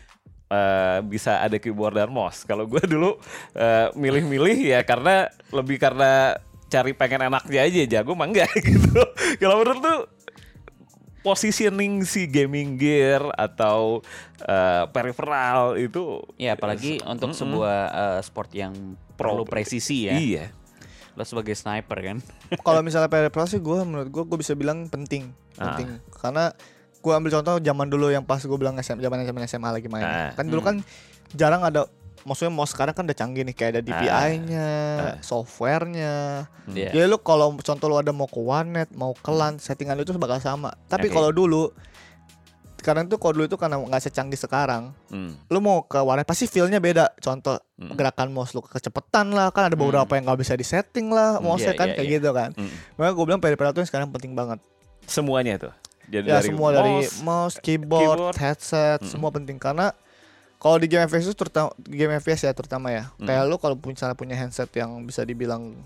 eh, 0.48 0.98
bisa 1.04 1.38
ada 1.38 1.58
keyboard 1.58 1.94
dan 1.94 2.08
mouse. 2.08 2.42
Kalau 2.42 2.64
gue 2.64 2.80
dulu 2.84 3.20
eh, 3.54 3.92
milih-milih 3.92 4.58
ya 4.70 4.80
karena 4.82 5.28
lebih 5.52 5.76
karena 5.78 6.38
cari 6.68 6.92
pengen 6.92 7.26
enaknya 7.26 7.62
aja 7.62 7.82
jago 7.90 8.12
mah 8.12 8.26
enggak 8.26 8.52
gitu. 8.68 9.00
Kalau 9.38 9.60
menurut 9.60 9.80
lu 9.80 9.96
positioning 11.20 12.04
si 12.04 12.24
gaming 12.26 12.76
gear 12.76 13.20
atau 13.34 14.00
eh, 14.40 14.84
peripheral 14.88 15.76
itu 15.76 16.24
Ya 16.36 16.56
apalagi 16.56 17.04
untuk 17.04 17.32
Mm-mm. 17.32 17.42
sebuah 17.42 17.78
eh, 17.90 18.20
sport 18.22 18.50
yang 18.54 18.74
perlu 19.14 19.44
presisi 19.44 20.08
ya. 20.08 20.16
Iya. 20.16 20.46
Lo 21.14 21.24
sebagai 21.24 21.52
sniper 21.52 21.98
kan. 21.98 22.18
kalau 22.68 22.80
misalnya 22.80 23.08
peripheral 23.08 23.46
sih 23.46 23.58
gue 23.58 23.78
menurut 23.82 24.08
gue 24.08 24.24
gue 24.24 24.38
bisa 24.38 24.54
bilang 24.54 24.88
penting 24.88 25.34
Ah. 25.58 25.74
penting 25.74 25.90
karena 26.14 26.54
gue 26.96 27.10
ambil 27.12 27.32
contoh 27.34 27.58
zaman 27.58 27.88
dulu 27.88 28.08
yang 28.08 28.22
pas 28.22 28.38
gue 28.38 28.54
bilang 28.54 28.78
SM 28.78 29.02
zaman 29.02 29.26
zaman 29.26 29.42
SMA 29.44 29.70
lagi 29.72 29.90
main 29.90 30.06
Ah. 30.06 30.30
kan 30.32 30.46
dulu 30.46 30.62
kan 30.62 30.86
jarang 31.34 31.66
ada 31.66 31.90
maksudnya 32.24 32.50
mau 32.50 32.64
sekarang 32.64 32.92
kan 32.92 33.04
udah 33.04 33.14
canggih 33.16 33.44
nih 33.44 33.54
kayak 33.54 33.72
ada 33.72 33.82
DPI-nya 33.82 34.70
Ah. 34.98 35.16
softwarenya 35.20 36.16
Iya. 36.68 36.90
jadi 36.90 37.06
lu 37.06 37.18
kalau 37.18 37.54
contoh 37.56 37.86
lu 37.86 37.96
ada 37.96 38.10
mau 38.10 38.26
ke 38.26 38.38
warnet 38.38 38.90
mau 38.92 39.12
ke 39.12 39.28
LAN 39.28 39.58
settingan 39.58 39.94
lu 39.94 40.02
itu 40.02 40.16
bakal 40.16 40.38
sama 40.38 40.72
tapi 40.86 41.08
Oke. 41.08 41.14
kalau 41.14 41.30
dulu 41.30 41.70
sekarang 42.78 43.06
tuh 43.06 43.18
kalau 43.18 43.34
dulu 43.36 43.46
itu 43.46 43.58
karena 43.58 43.76
nggak 43.76 44.00
secanggih 44.02 44.38
sekarang 44.38 44.94
Hmm. 45.08 45.36
lu 45.46 45.60
mau 45.60 45.82
ke 45.82 45.98
warnet 45.98 46.24
pasti 46.24 46.46
feelnya 46.46 46.78
beda 46.78 47.12
contoh 47.18 47.58
Hmm. 47.76 47.94
gerakan 47.94 48.30
mouse 48.30 48.52
lu 48.52 48.62
kecepatan 48.62 49.30
lah 49.30 49.50
kan 49.50 49.68
ada 49.68 49.76
beberapa 49.76 50.08
yang 50.12 50.24
nggak 50.24 50.40
bisa 50.40 50.54
disetting 50.54 51.10
lah 51.10 51.36
Hmm, 51.36 51.46
mouse 51.48 51.62
iya, 51.62 51.74
kan 51.74 51.88
iya, 51.88 51.96
kayak 51.96 52.06
iya. 52.06 52.16
gitu 52.16 52.30
kan 52.32 52.50
Hmm. 52.52 52.72
makanya 52.96 53.14
gue 53.14 53.26
bilang 53.26 53.42
peripheral 53.42 53.72
tuh 53.72 53.82
yang 53.82 53.90
sekarang 53.90 54.08
penting 54.10 54.32
banget 54.32 54.62
Semuanya 55.04 55.56
tuh. 55.58 55.72
Jadi 56.06 56.24
Ya 56.26 56.36
dari 56.38 56.48
semua 56.50 56.70
dari 56.70 56.92
mouse, 57.00 57.16
mouse, 57.22 57.56
keyboard, 57.58 58.20
keyboard. 58.20 58.36
headset, 58.38 59.00
Mm-mm. 59.00 59.08
semua 59.10 59.28
penting 59.30 59.56
karena 59.56 59.96
kalau 60.58 60.76
di 60.76 60.86
game 60.86 61.04
FPS 61.04 61.26
itu 61.26 61.38
terutama 61.38 61.70
game 61.80 62.14
FPS 62.16 62.42
ya 62.44 62.52
terutama 62.52 62.88
ya. 62.90 63.04
Mm. 63.16 63.26
Kayak 63.26 63.44
lu 63.46 63.56
kalau 63.56 63.76
misalnya 63.80 64.14
punya 64.14 64.34
handset 64.34 64.70
yang 64.72 65.02
bisa 65.02 65.22
dibilang 65.22 65.78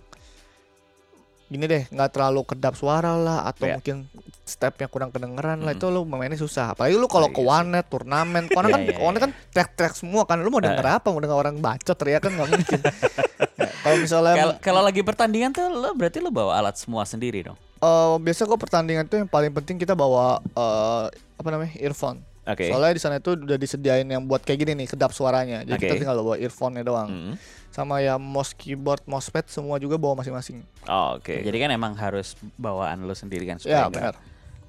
gini 1.46 1.68
deh, 1.68 1.84
nggak 1.86 2.10
terlalu 2.10 2.48
kedap 2.48 2.74
suara 2.74 3.12
lah 3.14 3.44
atau 3.44 3.68
Iya. 3.68 3.76
mungkin 3.76 4.08
stepnya 4.42 4.88
kurang 4.88 5.12
kedengeran 5.12 5.60
lah 5.60 5.76
Mm-mm. 5.76 5.84
itu 5.84 5.92
lu 5.92 6.08
mainnya 6.08 6.40
susah. 6.40 6.72
Apalagi 6.72 6.96
lu 6.96 7.04
kalau 7.06 7.28
Iya 7.28 7.36
ke 7.36 7.42
sih. 7.44 7.46
warnet, 7.46 7.86
turnamen, 7.86 8.44
karena 8.48 8.70
kan 8.70 8.82
Iya, 8.82 8.88
iya, 8.90 9.04
warnet 9.04 9.22
kan 9.22 9.32
track-track 9.52 9.94
semua 9.94 10.24
kan. 10.24 10.40
Lu 10.40 10.48
mau 10.48 10.64
denger 10.64 10.80
apa? 10.80 11.12
Mau 11.12 11.20
denger 11.20 11.36
orang 11.38 11.60
bacot 11.60 11.92
teriak 11.94 12.24
kan 12.24 12.32
nggak 12.32 12.50
mungkin. 12.50 12.80
Ya, 12.80 13.68
kalau 13.84 13.98
misalnya 14.00 14.34
Kalau 14.58 14.80
lagi 14.80 15.04
pertandingan 15.04 15.52
tuh 15.52 15.68
lo 15.68 15.92
berarti 15.92 16.24
lo 16.24 16.32
bawa 16.32 16.56
alat 16.56 16.80
semua 16.80 17.04
sendiri 17.04 17.44
dong. 17.44 17.60
eh, 17.60 18.16
biasa 18.18 18.48
gua 18.48 18.56
pertandingan 18.56 19.04
tuh 19.04 19.20
yang 19.20 19.28
paling 19.28 19.52
penting 19.52 19.76
kita 19.76 19.92
bawa 19.92 20.40
eh, 20.40 21.06
apa 21.12 21.48
namanya 21.52 21.76
earphone. 21.78 22.24
Oke. 22.42 22.74
Soalnya 22.74 22.94
di 22.98 23.02
sana 23.02 23.16
itu 23.22 23.38
udah 23.38 23.58
disediain 23.58 24.08
yang 24.10 24.26
buat 24.26 24.42
kayak 24.42 24.66
gini 24.66 24.72
nih, 24.84 24.88
kedap 24.90 25.14
suaranya. 25.14 25.62
Jadi 25.62 25.78
kita 25.78 25.94
Oke. 25.94 26.02
tinggal 26.02 26.18
bawa 26.26 26.38
earphone-nya 26.42 26.82
doang. 26.82 27.10
Mm. 27.10 27.34
Sama 27.70 28.02
ya 28.02 28.18
mouse, 28.18 28.58
keyboard, 28.58 29.06
mousepad 29.06 29.46
semua 29.48 29.78
juga 29.78 30.02
bawa 30.02 30.18
masing-masing. 30.20 30.66
Oh, 30.90 31.22
Oke. 31.22 31.46
Jadi 31.46 31.58
kan 31.62 31.70
emang 31.70 31.94
harus 31.94 32.34
bawaan 32.58 33.06
lo 33.06 33.14
sendiri 33.14 33.46
kan 33.46 33.62
supaya 33.62 33.86
Ya, 33.86 33.94
benar. 33.94 34.16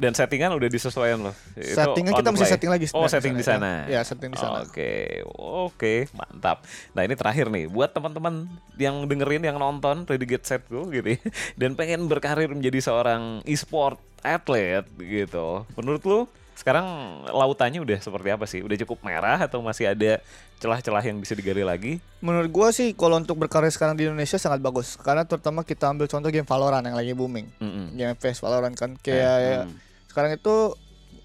Dan 0.03 0.17
settingan 0.17 0.57
udah 0.57 0.67
disesuaikan 0.67 1.31
loh. 1.31 1.35
On 1.37 1.95
kita 1.95 2.31
mesti 2.35 2.49
setting 2.49 2.71
lagi. 2.73 2.91
Oh, 2.91 3.07
setting 3.07 3.39
di 3.39 3.45
sana. 3.45 3.87
Ya, 3.87 4.01
setting 4.03 4.35
di 4.35 4.39
sana. 4.41 4.65
Oke, 4.65 5.23
oke, 5.39 6.11
mantap. 6.17 6.65
Nah 6.97 7.07
ini 7.07 7.15
terakhir 7.15 7.53
nih, 7.53 7.71
buat 7.71 7.93
teman-teman 7.95 8.51
yang 8.81 9.05
dengerin, 9.07 9.47
yang 9.47 9.63
nonton 9.63 10.09
Ready 10.09 10.27
Get 10.27 10.43
Set 10.49 10.65
Go 10.67 10.89
gitu 10.91 11.15
ya, 11.15 11.21
dan 11.61 11.77
pengen 11.79 12.09
berkarir 12.11 12.51
menjadi 12.51 12.83
seorang 12.83 13.47
e-sport 13.47 14.01
atlet 14.27 14.83
gitu. 14.99 15.69
Menurut 15.79 16.03
lu 16.03 16.21
sekarang 16.53 16.85
lautannya 17.27 17.81
udah 17.81 17.99
seperti 17.99 18.29
apa 18.29 18.45
sih? 18.45 18.61
Udah 18.61 18.77
cukup 18.85 19.01
merah 19.03 19.41
atau 19.41 19.65
masih 19.65 19.89
ada 19.89 20.21
celah-celah 20.61 21.03
yang 21.03 21.19
bisa 21.19 21.33
digali 21.35 21.65
lagi? 21.65 21.99
Menurut 22.23 22.53
gua 22.53 22.69
sih 22.71 22.95
kalau 22.95 23.19
untuk 23.19 23.35
berkarya 23.35 23.73
sekarang 23.73 23.99
di 23.99 24.07
Indonesia 24.07 24.39
sangat 24.39 24.63
bagus. 24.63 24.95
Karena 25.01 25.27
terutama 25.27 25.65
kita 25.65 25.91
ambil 25.91 26.07
contoh 26.07 26.31
game 26.31 26.47
Valorant 26.47 26.85
yang 26.85 26.95
lagi 26.95 27.13
booming. 27.13 27.51
Mm-mm. 27.59 27.87
Game 27.97 28.13
FPS 28.15 28.39
Valorant 28.39 28.77
kan 28.77 28.95
kayak 29.01 29.37
ya, 29.41 29.59
Hmm. 29.67 29.75
sekarang 30.07 30.37
itu 30.37 30.55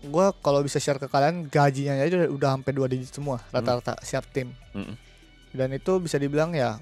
gua 0.08 0.32
kalau 0.32 0.64
bisa 0.64 0.78
share 0.78 0.98
ke 0.98 1.06
kalian 1.06 1.50
gajinya 1.50 2.00
aja 2.00 2.26
udah, 2.26 2.30
udah 2.32 2.50
sampai 2.58 2.72
dua 2.74 2.88
digit 2.88 3.12
semua 3.12 3.44
rata-rata 3.52 4.00
siap 4.02 4.26
tim. 4.32 4.56
Mm-mm. 4.74 4.96
Dan 5.54 5.74
itu 5.74 5.92
bisa 5.98 6.18
dibilang 6.18 6.54
ya 6.54 6.78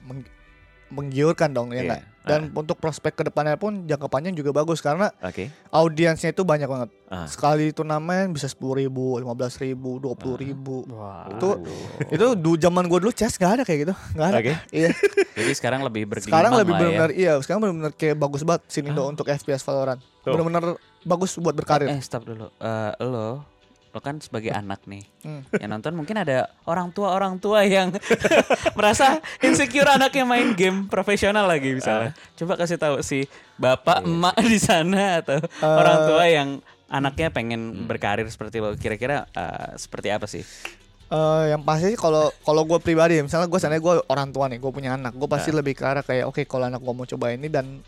menggiurkan 0.90 1.50
dong 1.50 1.72
ya 1.72 1.82
Iya. 1.82 1.88
nggak? 1.88 2.04
Dan 2.26 2.50
untuk 2.58 2.82
prospek 2.82 3.14
ke 3.14 3.24
depannya 3.24 3.54
pun 3.54 3.86
jangka 3.86 4.10
panjang 4.10 4.34
juga 4.34 4.50
bagus 4.50 4.82
karena 4.82 5.14
Oke. 5.22 5.54
audiensnya 5.70 6.34
itu 6.34 6.42
banyak 6.42 6.66
banget. 6.66 6.90
Ah. 7.06 7.30
Sekali 7.30 7.70
turnamen 7.70 8.34
bisa 8.34 8.50
sepuluh 8.50 8.82
ribu, 8.82 9.22
lima 9.22 9.38
belas 9.38 9.54
ribu, 9.62 10.02
dua 10.02 10.18
puluh 10.18 10.42
ribu. 10.42 10.90
Wah. 10.90 11.30
Itu 11.30 11.62
itu 12.10 12.26
du 12.34 12.58
zaman 12.58 12.90
gue 12.90 12.98
dulu 12.98 13.14
chess 13.14 13.38
nggak 13.38 13.62
ada 13.62 13.64
kayak 13.64 13.80
gitu, 13.86 13.94
nggak 14.18 14.28
ada. 14.28 14.38
Oke. 14.42 14.54
Iya. 14.74 14.90
Jadi 15.38 15.52
sekarang 15.54 15.86
lebih 15.86 16.10
bergelimbang 16.10 16.34
sekarang 16.34 16.52
lebih 16.58 16.74
ya. 16.74 16.80
benar 16.82 17.10
iya. 17.14 17.32
Sekarang 17.46 17.62
benar-benar 17.62 17.94
kayak 17.94 18.18
bagus 18.18 18.42
banget 18.42 18.62
Sinindo 18.74 19.06
untuk 19.06 19.30
FPS 19.30 19.62
Valorant. 19.62 20.02
Benar-benar 20.26 20.64
bagus 21.06 21.38
buat 21.38 21.54
berkarir. 21.54 21.94
Eh 21.94 22.02
stop 22.02 22.26
dulu. 22.26 22.50
Eh, 22.58 22.92
lo 23.06 23.46
lo 23.96 24.04
kan 24.04 24.20
sebagai 24.20 24.52
anak 24.62 24.84
nih 24.84 25.08
Hmm. 25.26 25.42
yang 25.58 25.72
nonton 25.74 25.96
mungkin 25.98 26.22
ada 26.22 26.52
orang 26.70 26.94
tua 26.94 27.16
orang 27.16 27.42
tua 27.42 27.66
yang 27.66 27.90
merasa 28.78 29.18
insecure 29.42 29.90
anaknya 29.90 30.22
main 30.22 30.54
game 30.54 30.86
profesional 30.86 31.50
lagi 31.50 31.74
misalnya. 31.74 32.14
Coba 32.38 32.60
kasih 32.60 32.78
tahu 32.78 33.02
si 33.02 33.26
bapak 33.58 34.06
emak 34.06 34.38
di 34.46 34.60
sana 34.62 35.26
atau 35.26 35.42
orang 35.64 35.98
tua 36.06 36.24
yang 36.30 36.50
anaknya 36.86 37.34
pengen 37.34 37.90
berkarir 37.90 38.30
seperti 38.30 38.62
lo 38.62 38.78
kira-kira 38.78 39.26
eh, 39.34 39.74
seperti 39.82 40.14
apa 40.14 40.30
sih? 40.30 40.46
Eh, 41.06 41.44
yang 41.50 41.66
pasti 41.66 41.94
sih 41.94 41.98
kalau 41.98 42.30
kalau 42.42 42.66
gue 42.66 42.78
pribadi 42.78 43.22
misalnya 43.22 43.50
gue 43.50 43.58
sana 43.58 43.78
gue 43.78 43.96
orang 44.06 44.30
tua 44.30 44.46
nih 44.46 44.62
gue 44.62 44.72
punya 44.74 44.94
anak 44.94 45.14
gue 45.14 45.30
pasti 45.30 45.50
lebih 45.54 45.74
ke 45.74 45.86
arah 45.86 46.02
kayak 46.02 46.30
oke 46.30 46.46
kalau 46.46 46.70
anak 46.70 46.82
gue 46.82 46.94
mau 46.94 47.06
coba 47.06 47.34
ini 47.34 47.50
dan 47.50 47.82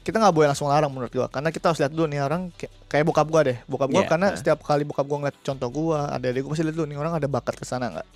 kita 0.00 0.16
nggak 0.16 0.32
boleh 0.32 0.48
langsung 0.48 0.66
larang 0.66 0.88
menurut 0.88 1.08
gue 1.08 1.26
karena 1.26 1.48
kita 1.48 1.64
harus 1.66 1.78
lihat 1.78 1.90
dulu 1.90 2.06
nih 2.06 2.20
orang 2.20 2.48
kayak, 2.88 3.04
bokap 3.04 3.26
gue 3.26 3.40
deh 3.44 3.58
bokap 3.64 3.88
gue 3.88 3.98
Iya, 3.98 4.08
karena 4.08 4.26
nah. 4.28 4.36
setiap 4.36 4.58
kali 4.60 4.82
bokap 4.82 5.04
gue 5.04 5.18
ngeliat 5.18 5.36
contoh 5.38 5.68
gue 5.68 5.96
ada 5.96 6.26
adik 6.26 6.40
gue 6.40 6.50
pasti 6.50 6.62
lihat 6.62 6.74
dulu 6.74 6.86
nih 6.86 6.98
orang 6.98 7.12
ada 7.14 7.26
bakat 7.26 7.54
ke 7.54 7.64
sana 7.64 7.90
nggak 7.90 8.08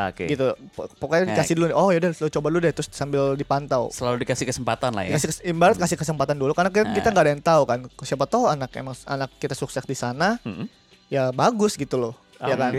Oke. 0.00 0.24
gitu 0.26 0.46
Pok- 0.72 0.94
pokoknya 0.96 1.22
Nah. 1.24 1.30
dikasih 1.32 1.54
dulu 1.54 1.66
nih, 1.66 1.76
oh 1.76 1.88
yaudah 1.88 2.10
lo 2.12 2.28
coba 2.28 2.46
dulu 2.48 2.60
deh 2.60 2.72
terus 2.72 2.88
sambil 2.88 3.34
dipantau 3.34 3.90
Selalu 3.90 4.22
dikasih 4.22 4.46
kesempatan 4.46 4.90
lah 4.92 5.02
ya. 5.02 5.14
kasih 5.14 5.28
kes- 5.28 5.42
ibarat 5.44 5.74
kasih 5.76 5.96
kesempatan 5.96 6.34
dulu 6.34 6.52
karena 6.52 6.68
kita, 6.68 6.86
kita 6.92 7.02
Nah. 7.04 7.12
nggak 7.12 7.24
ada 7.24 7.32
yang 7.32 7.42
tahu 7.44 7.62
kan 7.64 7.78
siapa 8.00 8.24
tahu 8.24 8.46
anak 8.46 8.70
emang 8.74 8.94
anak 9.04 9.30
kita 9.36 9.52
sukses 9.52 9.82
di 9.82 9.94
sana 9.94 10.38
Mm-mm. 10.40 10.70
ya 11.08 11.30
bagus 11.32 11.74
gitu 11.74 11.96
loh 11.96 12.14
ya 12.38 12.54
Ah, 12.54 12.58
kan. 12.60 12.72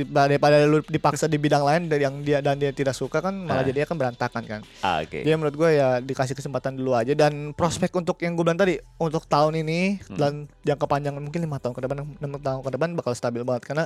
Daripada 0.00 0.62
lu 0.62 0.78
dipaksa 0.80 1.24
di 1.24 1.34
bidang 1.34 1.60
lain 1.60 1.82
dari 1.86 2.02
yang 2.02 2.20
dia 2.20 2.38
dan 2.38 2.54
dia 2.54 2.70
tidak 2.70 2.92
suka 2.92 3.18
kan 3.18 3.34
malah 3.34 3.60
Ah. 3.60 3.66
jadinya 3.66 3.82
kan 3.84 3.96
berantakan 3.96 4.42
kan 4.44 4.60
Ah, 4.78 5.00
Oke. 5.00 5.20
jadi 5.20 5.34
menurut 5.34 5.54
gue 5.54 5.70
ya 5.72 5.98
dikasih 5.98 6.32
kesempatan 6.32 6.74
dulu 6.74 6.92
aja 6.92 7.10
dan 7.12 7.50
prospek 7.50 7.90
untuk 7.92 8.14
yang 8.18 8.32
gue 8.32 8.42
bilang 8.42 8.54
tadi 8.56 8.78
untuk 8.96 9.24
tahun 9.24 9.58
ini 9.58 9.80
Hmm. 10.04 10.14
dan 10.14 10.32
jangka 10.62 10.86
panjang 10.86 11.14
mungkin 11.14 11.40
lima 11.40 11.56
tahun 11.56 11.72
ke 11.72 11.80
depan 11.80 11.96
enam 12.14 12.30
tahun 12.36 12.60
ke 12.60 12.70
depan 12.70 12.88
bakal 12.94 13.12
stabil 13.12 13.42
banget 13.42 13.62
karena 13.64 13.84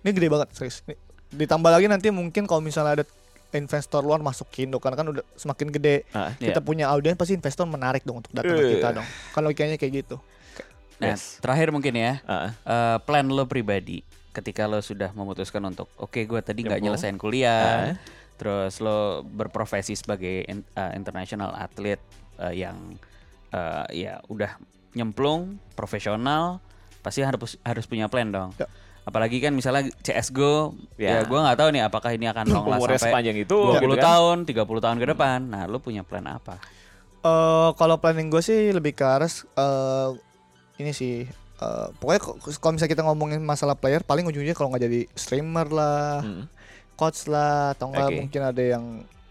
ini 0.00 0.10
gede 0.12 0.28
banget 0.28 0.48
serius 0.50 0.82
Ini- 0.82 0.98
ditambah 1.36 1.70
lagi 1.70 1.86
nanti 1.86 2.10
mungkin 2.10 2.42
kalau 2.44 2.58
misalnya 2.58 2.96
ada 2.96 3.04
investor 3.52 4.00
luar 4.00 4.18
masuk 4.20 4.48
ke 4.48 4.62
Indo 4.62 4.76
karena 4.76 4.96
kan 4.96 5.06
udah 5.08 5.24
semakin 5.32 5.70
gede 5.70 6.02
Ah, 6.10 6.34
kita 6.34 6.58
Iya. 6.58 6.64
punya 6.64 6.84
audiens 6.88 7.14
pasti 7.14 7.32
investor 7.32 7.64
menarik 7.64 8.02
dong 8.02 8.18
untuk 8.18 8.32
datang 8.32 8.50
ke 8.52 8.64
Eh. 8.64 8.72
kita 8.76 8.88
dong 8.92 9.06
kalau 9.30 9.48
kayaknya 9.50 9.76
kayak 9.76 9.94
gitu 10.02 10.18
Nah, 10.96 11.12
Yes. 11.12 11.36
terakhir 11.38 11.68
mungkin 11.68 11.92
ya. 11.92 12.24
ah, 12.24 12.56
eh, 12.56 12.96
plan 13.00 13.20
lo 13.22 13.44
pribadi 13.44 14.00
ketika 14.36 14.68
lo 14.68 14.78
sudah 14.78 15.10
memutuskan 15.10 15.64
untuk 15.64 15.88
oke 15.96 16.20
gue 16.20 16.40
tadi 16.40 16.60
nggak 16.60 16.76
Nyemplung. 16.76 16.84
nyelesain 16.92 17.16
kuliah, 17.16 17.64
Ah. 17.88 17.96
terus 18.36 18.76
lo 18.78 18.98
berprofesi 19.22 19.96
sebagai 19.96 20.44
in- 20.44 20.68
eh, 20.70 20.92
international 20.92 21.56
atlet 21.56 21.96
eh, 22.36 22.54
yang 22.54 22.76
eh, 23.48 23.84
ya 23.96 24.20
udah 24.26 24.60
nyemplung 24.92 25.56
profesional, 25.72 26.60
pasti 27.00 27.20
harus 27.20 27.56
harus 27.62 27.84
punya 27.84 28.06
plan 28.06 28.28
dong. 28.28 28.52
Ya. 28.54 28.68
Apalagi 29.02 29.38
kan 29.38 29.54
misalnya 29.54 29.86
CS:GO, 30.00 30.74
Ya. 30.96 31.16
ya, 31.16 31.24
gue 31.24 31.38
nggak 31.38 31.56
tahu 31.56 31.68
nih 31.70 31.82
apakah 31.82 32.10
ini 32.10 32.26
akan 32.26 32.44
long 32.50 32.66
last 32.66 32.82
sampai 32.82 32.98
sepanjang 33.00 33.36
itu 33.38 33.54
20 33.54 33.78
gitu 33.78 33.96
kan. 33.96 34.04
tahun, 34.04 34.36
30 34.44 34.80
tahun 34.82 34.96
ke 34.98 35.06
depan. 35.08 35.38
Nah, 35.46 35.62
lo 35.64 35.78
punya 35.78 36.02
plan 36.02 36.26
apa? 36.26 36.58
Eh 37.22 37.70
kalau 37.72 37.96
planning 37.96 38.28
gue 38.28 38.40
sih 38.40 38.68
lebih 38.68 38.92
ke 38.92 39.02
arah 39.02 39.30
eh, 39.30 40.10
ini 40.76 40.90
sih 40.90 41.24
eh, 41.56 41.86
pokoknya 41.94 42.20
kalau 42.56 42.72
misalnya 42.72 42.92
kita 42.92 43.02
ngomongin 43.02 43.40
masalah 43.40 43.72
player 43.72 44.00
paling 44.00 44.24
ujungnya 44.24 44.52
kalau 44.52 44.68
nggak 44.68 44.84
jadi 44.84 45.00
streamer 45.12 45.66
lah, 45.68 46.20
Mm. 46.20 46.44
coach 46.94 47.24
lah, 47.26 47.72
atau 47.72 47.88
enggak 47.88 48.08
Oke. 48.08 48.16
mungkin 48.18 48.42
ada 48.42 48.62
yang 48.62 48.84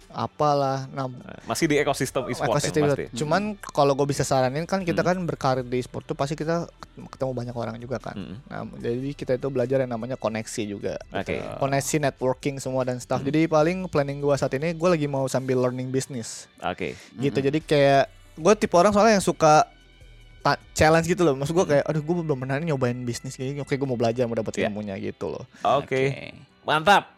apalah. 0.09 0.88
Nah, 0.89 1.11
Masih 1.43 1.67
di 1.67 1.75
ekosistem 1.75 2.23
e-sport 2.31 2.47
ekosistem 2.47 2.88
pasti. 2.88 3.11
Cuman 3.13 3.59
kalau 3.59 3.91
gue 3.93 4.07
bisa 4.07 4.23
saranin 4.23 4.63
kan 4.63 4.79
kita 4.79 5.03
Hmm. 5.03 5.11
kan 5.11 5.17
berkarir 5.27 5.67
di 5.67 5.83
sport 5.83 6.07
tuh 6.07 6.15
pasti 6.15 6.33
kita 6.33 6.71
ketemu 7.11 7.35
banyak 7.35 7.51
orang 7.51 7.75
juga 7.75 7.99
kan. 7.99 8.15
Mm. 8.15 8.35
Nah, 8.47 8.63
jadi 8.79 9.11
kita 9.11 9.31
itu 9.35 9.51
belajar 9.51 9.83
yang 9.83 9.91
namanya 9.91 10.15
koneksi 10.15 10.61
juga. 10.63 10.95
Oke. 11.11 11.43
Koneksi 11.59 11.95
networking 12.01 12.55
semua 12.57 12.88
dan 12.88 12.97
stuff. 12.97 13.19
Jadi 13.19 13.43
paling 13.45 13.91
planning 13.91 14.23
gua 14.23 14.39
saat 14.39 14.55
ini 14.55 14.71
gue 14.71 14.88
lagi 14.89 15.03
mau 15.03 15.27
sambil 15.27 15.59
learning 15.59 15.91
business. 15.91 16.47
Oke. 16.63 16.95
gitu 17.17 17.39
jadi 17.41 17.59
kayak 17.59 18.05
gue 18.35 18.53
tipe 18.55 18.71
orang 18.73 18.91
soalnya 18.91 19.15
yang 19.15 19.25
suka 19.25 19.67
challenge 20.71 21.10
gitu 21.10 21.25
loh 21.25 21.34
maksud 21.34 21.53
gue 21.53 21.65
kayak 21.65 21.84
aduh 21.84 22.01
gue 22.01 22.15
belum 22.21 22.38
pernah 22.38 22.55
nih 22.55 22.69
nyobain 22.69 22.97
bisnis 23.01 23.34
gini 23.34 23.58
oke 23.58 23.73
gue 23.73 23.88
mau 23.88 23.97
belajar 23.97 24.29
mau 24.29 24.38
dapat 24.38 24.53
Iya. 24.55 24.69
ilmunya 24.69 24.93
gitu 24.95 25.34
loh 25.34 25.43
Oke. 25.65 26.31
Mantap. 26.62 27.10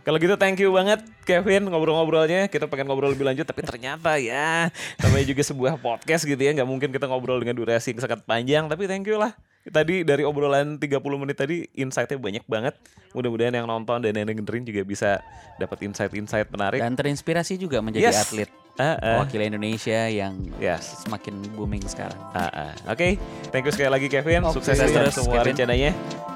Kalau 0.00 0.16
gitu 0.16 0.32
thank 0.36 0.56
you 0.56 0.72
banget 0.72 0.96
Kevin 1.24 1.68
ngobrol-ngobrolnya. 1.68 2.48
Kita 2.48 2.64
pengen 2.64 2.88
ngobrol 2.88 3.12
lebih 3.12 3.24
lanjut 3.24 3.44
tapi 3.44 3.60
ternyata 3.60 4.16
ya 4.16 4.72
namanya 4.96 5.24
juga 5.24 5.44
sebuah 5.44 5.76
podcast 5.76 6.24
gitu 6.24 6.40
ya. 6.40 6.56
nggak 6.56 6.64
mungkin 6.64 6.88
kita 6.88 7.04
ngobrol 7.04 7.36
dengan 7.36 7.52
durasi 7.52 7.92
yang 7.92 8.00
sangat 8.00 8.24
panjang 8.24 8.64
tapi 8.64 8.88
thank 8.88 9.04
you 9.04 9.20
lah. 9.20 9.36
Tadi 9.64 10.04
dari 10.04 10.20
obrolan 10.22 10.76
30 10.76 11.00
menit 11.16 11.36
tadi 11.36 11.64
insight-nya 11.72 12.20
banyak 12.20 12.44
banget. 12.44 12.76
Mudah-mudahan 13.12 13.54
yang 13.54 13.64
nonton 13.64 13.96
dan 13.98 14.12
yang 14.12 14.28
dengerin 14.28 14.60
juga 14.62 14.84
bisa 14.84 15.10
dapat 15.56 15.80
insight-insight 15.82 16.52
menarik. 16.52 16.84
Dan 16.84 16.92
terinspirasi 16.92 17.56
juga 17.56 17.80
menjadi 17.80 18.04
Yes. 18.06 18.28
atlet 18.28 18.50
Ah, 18.74 18.98
ah. 18.98 19.16
wakil 19.22 19.40
Indonesia 19.40 20.04
yang 20.04 20.52
Yes. 20.58 21.00
semakin 21.00 21.40
booming 21.54 21.80
sekarang. 21.84 22.18
Ah, 22.34 22.50
ah. 22.68 22.72
Oke, 22.86 23.16
thank 23.48 23.64
you 23.64 23.72
sekali 23.72 23.88
lagi 23.88 24.06
Kevin. 24.06 24.44
Oke. 24.44 24.60
Sukses 24.60 24.76
terus 24.76 24.92
Yes, 24.92 25.16
semua 25.16 25.40
Kevin. 25.40 25.56
rencananya. 25.56 25.90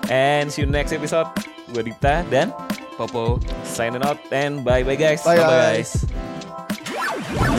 And 0.08 0.48
see 0.48 0.62
you 0.62 0.70
next 0.70 0.90
episode. 0.90 1.28
Gue 1.68 1.84
Dipta 1.84 2.24
dan 2.26 2.48
Popo. 2.96 3.36
signing 3.62 4.00
out 4.00 4.16
and 4.30 4.64
bye 4.64 4.80
bye 4.80 4.96
guys. 4.96 5.20
bye 5.20 5.36
Bye-bye, 5.36 5.84
guys 5.84 5.92
guys. 5.92 6.08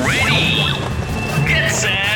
Ready, 0.01 0.65
get 1.45 1.69
set. 1.69 2.09